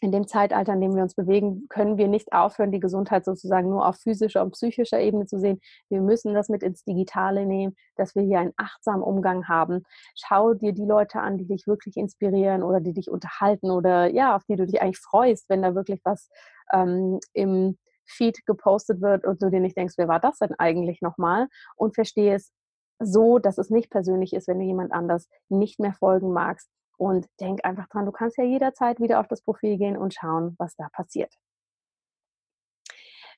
in 0.00 0.12
dem 0.12 0.28
Zeitalter, 0.28 0.74
in 0.74 0.80
dem 0.80 0.94
wir 0.94 1.02
uns 1.02 1.14
bewegen, 1.14 1.66
können 1.68 1.98
wir 1.98 2.06
nicht 2.06 2.32
aufhören, 2.32 2.70
die 2.70 2.80
Gesundheit 2.80 3.24
sozusagen 3.24 3.68
nur 3.68 3.86
auf 3.86 3.96
physischer 3.96 4.42
und 4.42 4.52
psychischer 4.52 5.00
Ebene 5.00 5.26
zu 5.26 5.38
sehen. 5.38 5.60
Wir 5.88 6.00
müssen 6.00 6.34
das 6.34 6.48
mit 6.48 6.62
ins 6.62 6.84
Digitale 6.84 7.46
nehmen, 7.46 7.74
dass 7.96 8.14
wir 8.14 8.22
hier 8.22 8.38
einen 8.38 8.52
achtsamen 8.56 9.02
Umgang 9.02 9.48
haben. 9.48 9.82
Schau 10.14 10.54
dir 10.54 10.72
die 10.72 10.84
Leute 10.84 11.20
an, 11.20 11.36
die 11.36 11.46
dich 11.46 11.66
wirklich 11.66 11.96
inspirieren 11.96 12.62
oder 12.62 12.80
die 12.80 12.92
dich 12.92 13.10
unterhalten 13.10 13.70
oder 13.70 14.08
ja, 14.08 14.36
auf 14.36 14.44
die 14.44 14.56
du 14.56 14.66
dich 14.66 14.80
eigentlich 14.80 15.00
freust, 15.00 15.48
wenn 15.48 15.62
da 15.62 15.74
wirklich 15.74 16.00
was 16.04 16.28
ähm, 16.72 17.18
im 17.32 17.76
Feed 18.06 18.46
gepostet 18.46 19.02
wird 19.02 19.26
und 19.26 19.42
du 19.42 19.50
dir 19.50 19.60
nicht 19.60 19.76
denkst, 19.76 19.94
wer 19.98 20.08
war 20.08 20.20
das 20.20 20.38
denn 20.38 20.54
eigentlich 20.58 21.02
nochmal? 21.02 21.48
Und 21.76 21.94
verstehe 21.94 22.36
es 22.36 22.52
so, 23.00 23.38
dass 23.38 23.58
es 23.58 23.70
nicht 23.70 23.90
persönlich 23.90 24.32
ist, 24.32 24.48
wenn 24.48 24.58
du 24.58 24.64
jemand 24.64 24.92
anders 24.92 25.28
nicht 25.48 25.78
mehr 25.78 25.92
folgen 25.92 26.32
magst, 26.32 26.68
und 26.98 27.26
denk 27.40 27.64
einfach 27.64 27.88
dran, 27.88 28.04
du 28.04 28.12
kannst 28.12 28.36
ja 28.36 28.44
jederzeit 28.44 29.00
wieder 29.00 29.20
auf 29.20 29.28
das 29.28 29.42
Profil 29.42 29.78
gehen 29.78 29.96
und 29.96 30.14
schauen, 30.14 30.54
was 30.58 30.76
da 30.76 30.88
passiert. 30.90 31.32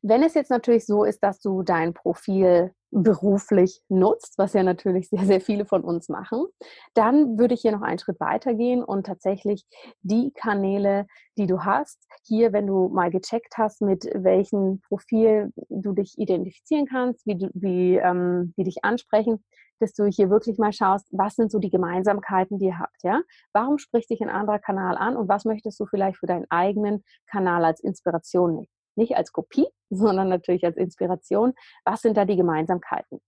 Wenn 0.03 0.23
es 0.23 0.35
jetzt 0.35 0.51
natürlich 0.51 0.87
so 0.87 1.05
ist, 1.05 1.23
dass 1.23 1.41
du 1.41 1.63
dein 1.63 1.93
Profil 1.93 2.75
beruflich 2.91 3.83
nutzt, 3.89 4.37
was 4.39 4.53
ja 4.53 4.63
natürlich 4.63 5.09
sehr, 5.09 5.25
sehr 5.25 5.41
viele 5.41 5.65
von 5.65 5.83
uns 5.83 6.09
machen, 6.09 6.47
dann 6.95 7.39
würde 7.39 7.55
ich 7.55 7.63
hier 7.63 7.73
noch 7.73 7.83
einen 7.83 7.99
Schritt 7.99 8.21
weiter 8.21 8.55
gehen 8.55 8.83
und 8.83 9.07
tatsächlich 9.07 9.65
die 10.03 10.33
Kanäle, 10.33 11.07
die 11.39 11.47
du 11.47 11.65
hast, 11.65 12.07
hier, 12.25 12.53
wenn 12.53 12.67
du 12.67 12.89
mal 12.89 13.11
gecheckt 13.11 13.55
hast, 13.57 13.83
mit 13.83 14.05
welchem 14.15 14.81
Profil 14.89 15.53
du 15.69 15.93
dich 15.93 16.19
identifizieren 16.19 16.87
kannst, 16.87 17.27
wie, 17.27 17.39
du, 17.39 17.51
wie, 17.55 17.97
ähm, 17.97 18.53
wie 18.57 18.65
dich 18.65 18.85
ansprechen, 18.85 19.45
dass 19.81 19.95
du 19.95 20.05
hier 20.05 20.29
wirklich 20.29 20.59
mal 20.59 20.73
schaust, 20.73 21.09
was 21.11 21.37
sind 21.37 21.51
so 21.51 21.59
die 21.59 21.71
Gemeinsamkeiten, 21.71 22.59
die 22.59 22.67
ihr 22.67 22.79
habt, 22.79 23.03
ja? 23.03 23.23
Warum 23.53 23.79
spricht 23.79 24.11
dich 24.11 24.21
ein 24.21 24.29
anderer 24.29 24.59
Kanal 24.59 24.97
an 24.97 25.17
und 25.17 25.29
was 25.29 25.45
möchtest 25.45 25.81
du 25.81 25.87
vielleicht 25.87 26.19
für 26.19 26.27
deinen 26.27 26.47
eigenen 26.51 27.03
Kanal 27.27 27.65
als 27.65 27.81
Inspiration 27.81 28.57
nehmen? 28.57 28.80
Nicht 29.01 29.17
als 29.17 29.33
Kopie, 29.33 29.67
sondern 29.91 30.29
natürlich 30.29 30.65
als 30.65 30.77
Inspiration. 30.77 31.55
Was 31.85 32.03
sind 32.03 32.17
da 32.17 32.25
die 32.25 32.37
Gemeinsamkeiten? 32.37 33.21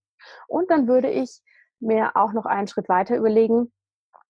Und 0.46 0.70
dann 0.70 0.86
würde 0.86 1.10
ich 1.10 1.40
mir 1.80 2.12
auch 2.14 2.32
noch 2.32 2.46
einen 2.46 2.68
Schritt 2.68 2.88
weiter 2.88 3.16
überlegen, 3.16 3.72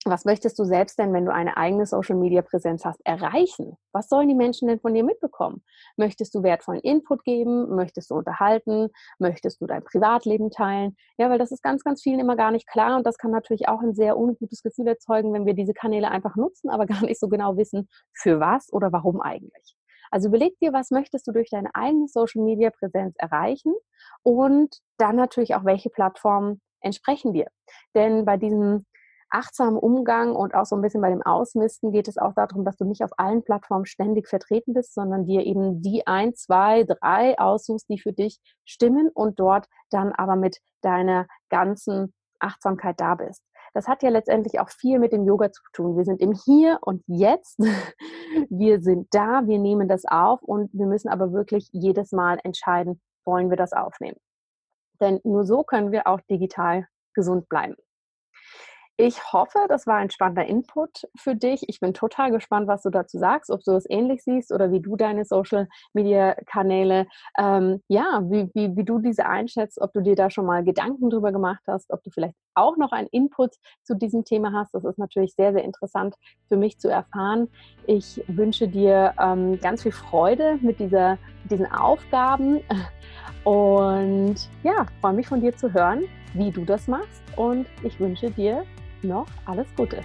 was 0.04 0.24
möchtest 0.24 0.58
du 0.58 0.64
selbst 0.64 0.98
denn, 0.98 1.12
wenn 1.12 1.26
du 1.26 1.32
eine 1.32 1.56
eigene 1.56 1.86
Social-Media-Präsenz 1.86 2.84
hast, 2.84 3.00
erreichen? 3.04 3.76
Was 3.92 4.08
sollen 4.08 4.26
die 4.26 4.34
Menschen 4.34 4.66
denn 4.66 4.80
von 4.80 4.94
dir 4.94 5.04
mitbekommen? 5.04 5.62
Möchtest 5.96 6.34
du 6.34 6.42
wertvollen 6.42 6.80
Input 6.80 7.22
geben? 7.24 7.74
Möchtest 7.76 8.10
du 8.10 8.16
unterhalten? 8.16 8.88
Möchtest 9.20 9.60
du 9.60 9.66
dein 9.66 9.84
Privatleben 9.84 10.50
teilen? 10.50 10.96
Ja, 11.18 11.30
weil 11.30 11.38
das 11.38 11.52
ist 11.52 11.62
ganz, 11.62 11.84
ganz 11.84 12.02
vielen 12.02 12.18
immer 12.18 12.34
gar 12.34 12.50
nicht 12.50 12.66
klar 12.66 12.96
und 12.96 13.06
das 13.06 13.16
kann 13.16 13.30
natürlich 13.30 13.68
auch 13.68 13.80
ein 13.80 13.94
sehr 13.94 14.18
ungutes 14.18 14.62
Gefühl 14.62 14.88
erzeugen, 14.88 15.32
wenn 15.32 15.46
wir 15.46 15.54
diese 15.54 15.74
Kanäle 15.74 16.10
einfach 16.10 16.34
nutzen, 16.34 16.68
aber 16.68 16.86
gar 16.86 17.02
nicht 17.02 17.20
so 17.20 17.28
genau 17.28 17.56
wissen, 17.56 17.88
für 18.12 18.40
was 18.40 18.72
oder 18.72 18.92
warum 18.92 19.20
eigentlich. 19.20 19.76
Also 20.12 20.28
überleg 20.28 20.58
dir, 20.60 20.72
was 20.72 20.90
möchtest 20.90 21.26
du 21.26 21.32
durch 21.32 21.48
deine 21.50 21.74
eigene 21.74 22.06
Social-Media-Präsenz 22.06 23.14
erreichen 23.16 23.74
und 24.22 24.78
dann 24.98 25.16
natürlich 25.16 25.54
auch, 25.54 25.64
welche 25.64 25.88
Plattformen 25.88 26.60
entsprechen 26.80 27.32
dir. 27.32 27.46
Denn 27.94 28.26
bei 28.26 28.36
diesem 28.36 28.84
achtsamen 29.30 29.78
Umgang 29.78 30.36
und 30.36 30.54
auch 30.54 30.66
so 30.66 30.76
ein 30.76 30.82
bisschen 30.82 31.00
bei 31.00 31.08
dem 31.08 31.22
Ausmisten 31.22 31.90
geht 31.92 32.08
es 32.08 32.18
auch 32.18 32.34
darum, 32.34 32.66
dass 32.66 32.76
du 32.76 32.84
nicht 32.84 33.02
auf 33.02 33.12
allen 33.16 33.42
Plattformen 33.42 33.86
ständig 33.86 34.28
vertreten 34.28 34.74
bist, 34.74 34.92
sondern 34.92 35.24
dir 35.24 35.46
eben 35.46 35.80
die 35.80 36.06
ein, 36.06 36.34
zwei, 36.34 36.84
drei 36.84 37.38
aussuchst, 37.38 37.88
die 37.88 37.98
für 37.98 38.12
dich 38.12 38.38
stimmen 38.66 39.08
und 39.14 39.40
dort 39.40 39.66
dann 39.90 40.12
aber 40.12 40.36
mit 40.36 40.58
deiner 40.82 41.26
ganzen 41.48 42.12
Achtsamkeit 42.38 43.00
da 43.00 43.14
bist. 43.14 43.42
Das 43.74 43.88
hat 43.88 44.02
ja 44.02 44.10
letztendlich 44.10 44.60
auch 44.60 44.68
viel 44.68 44.98
mit 44.98 45.12
dem 45.12 45.24
Yoga 45.24 45.50
zu 45.50 45.62
tun. 45.72 45.96
Wir 45.96 46.04
sind 46.04 46.20
im 46.20 46.32
Hier 46.32 46.78
und 46.82 47.02
Jetzt. 47.06 47.58
Wir 48.48 48.80
sind 48.80 49.08
da, 49.10 49.46
wir 49.46 49.58
nehmen 49.58 49.88
das 49.88 50.06
auf 50.06 50.42
und 50.42 50.70
wir 50.72 50.86
müssen 50.86 51.10
aber 51.10 51.34
wirklich 51.34 51.68
jedes 51.72 52.12
Mal 52.12 52.38
entscheiden, 52.44 52.98
wollen 53.26 53.50
wir 53.50 53.58
das 53.58 53.74
aufnehmen. 53.74 54.16
Denn 55.02 55.20
nur 55.22 55.44
so 55.44 55.64
können 55.64 55.92
wir 55.92 56.06
auch 56.06 56.20
digital 56.30 56.86
gesund 57.12 57.46
bleiben. 57.50 57.76
Ich 58.98 59.32
hoffe, 59.32 59.58
das 59.68 59.86
war 59.86 59.96
ein 59.96 60.10
spannender 60.10 60.44
Input 60.44 61.08
für 61.16 61.34
dich. 61.34 61.66
Ich 61.68 61.80
bin 61.80 61.94
total 61.94 62.30
gespannt, 62.30 62.68
was 62.68 62.82
du 62.82 62.90
dazu 62.90 63.18
sagst, 63.18 63.50
ob 63.50 63.60
du 63.64 63.72
es 63.72 63.88
ähnlich 63.88 64.22
siehst 64.22 64.52
oder 64.52 64.70
wie 64.70 64.80
du 64.80 64.96
deine 64.96 65.24
Social 65.24 65.66
Media 65.94 66.34
Kanäle, 66.44 67.06
ähm, 67.38 67.82
ja, 67.88 68.20
wie, 68.24 68.50
wie, 68.54 68.76
wie 68.76 68.84
du 68.84 68.98
diese 68.98 69.24
einschätzt, 69.24 69.80
ob 69.80 69.94
du 69.94 70.02
dir 70.02 70.14
da 70.14 70.28
schon 70.28 70.44
mal 70.44 70.62
Gedanken 70.62 71.08
drüber 71.08 71.32
gemacht 71.32 71.62
hast, 71.66 71.90
ob 71.90 72.02
du 72.02 72.10
vielleicht 72.10 72.34
auch 72.54 72.76
noch 72.76 72.92
einen 72.92 73.08
Input 73.08 73.54
zu 73.82 73.96
diesem 73.96 74.24
Thema 74.24 74.52
hast. 74.52 74.74
Das 74.74 74.84
ist 74.84 74.98
natürlich 74.98 75.34
sehr, 75.34 75.54
sehr 75.54 75.64
interessant 75.64 76.14
für 76.48 76.58
mich 76.58 76.78
zu 76.78 76.88
erfahren. 76.88 77.48
Ich 77.86 78.22
wünsche 78.28 78.68
dir 78.68 79.14
ähm, 79.18 79.58
ganz 79.58 79.84
viel 79.84 79.92
Freude 79.92 80.58
mit 80.60 80.78
dieser, 80.78 81.16
diesen 81.50 81.66
Aufgaben 81.72 82.60
und 83.44 84.36
ja, 84.62 84.86
freue 85.00 85.14
mich 85.14 85.28
von 85.28 85.40
dir 85.40 85.56
zu 85.56 85.72
hören, 85.72 86.04
wie 86.34 86.50
du 86.50 86.66
das 86.66 86.88
machst 86.88 87.22
und 87.36 87.66
ich 87.82 87.98
wünsche 87.98 88.30
dir 88.30 88.64
noch 89.04 89.26
alles 89.44 89.66
Gute. 89.76 90.02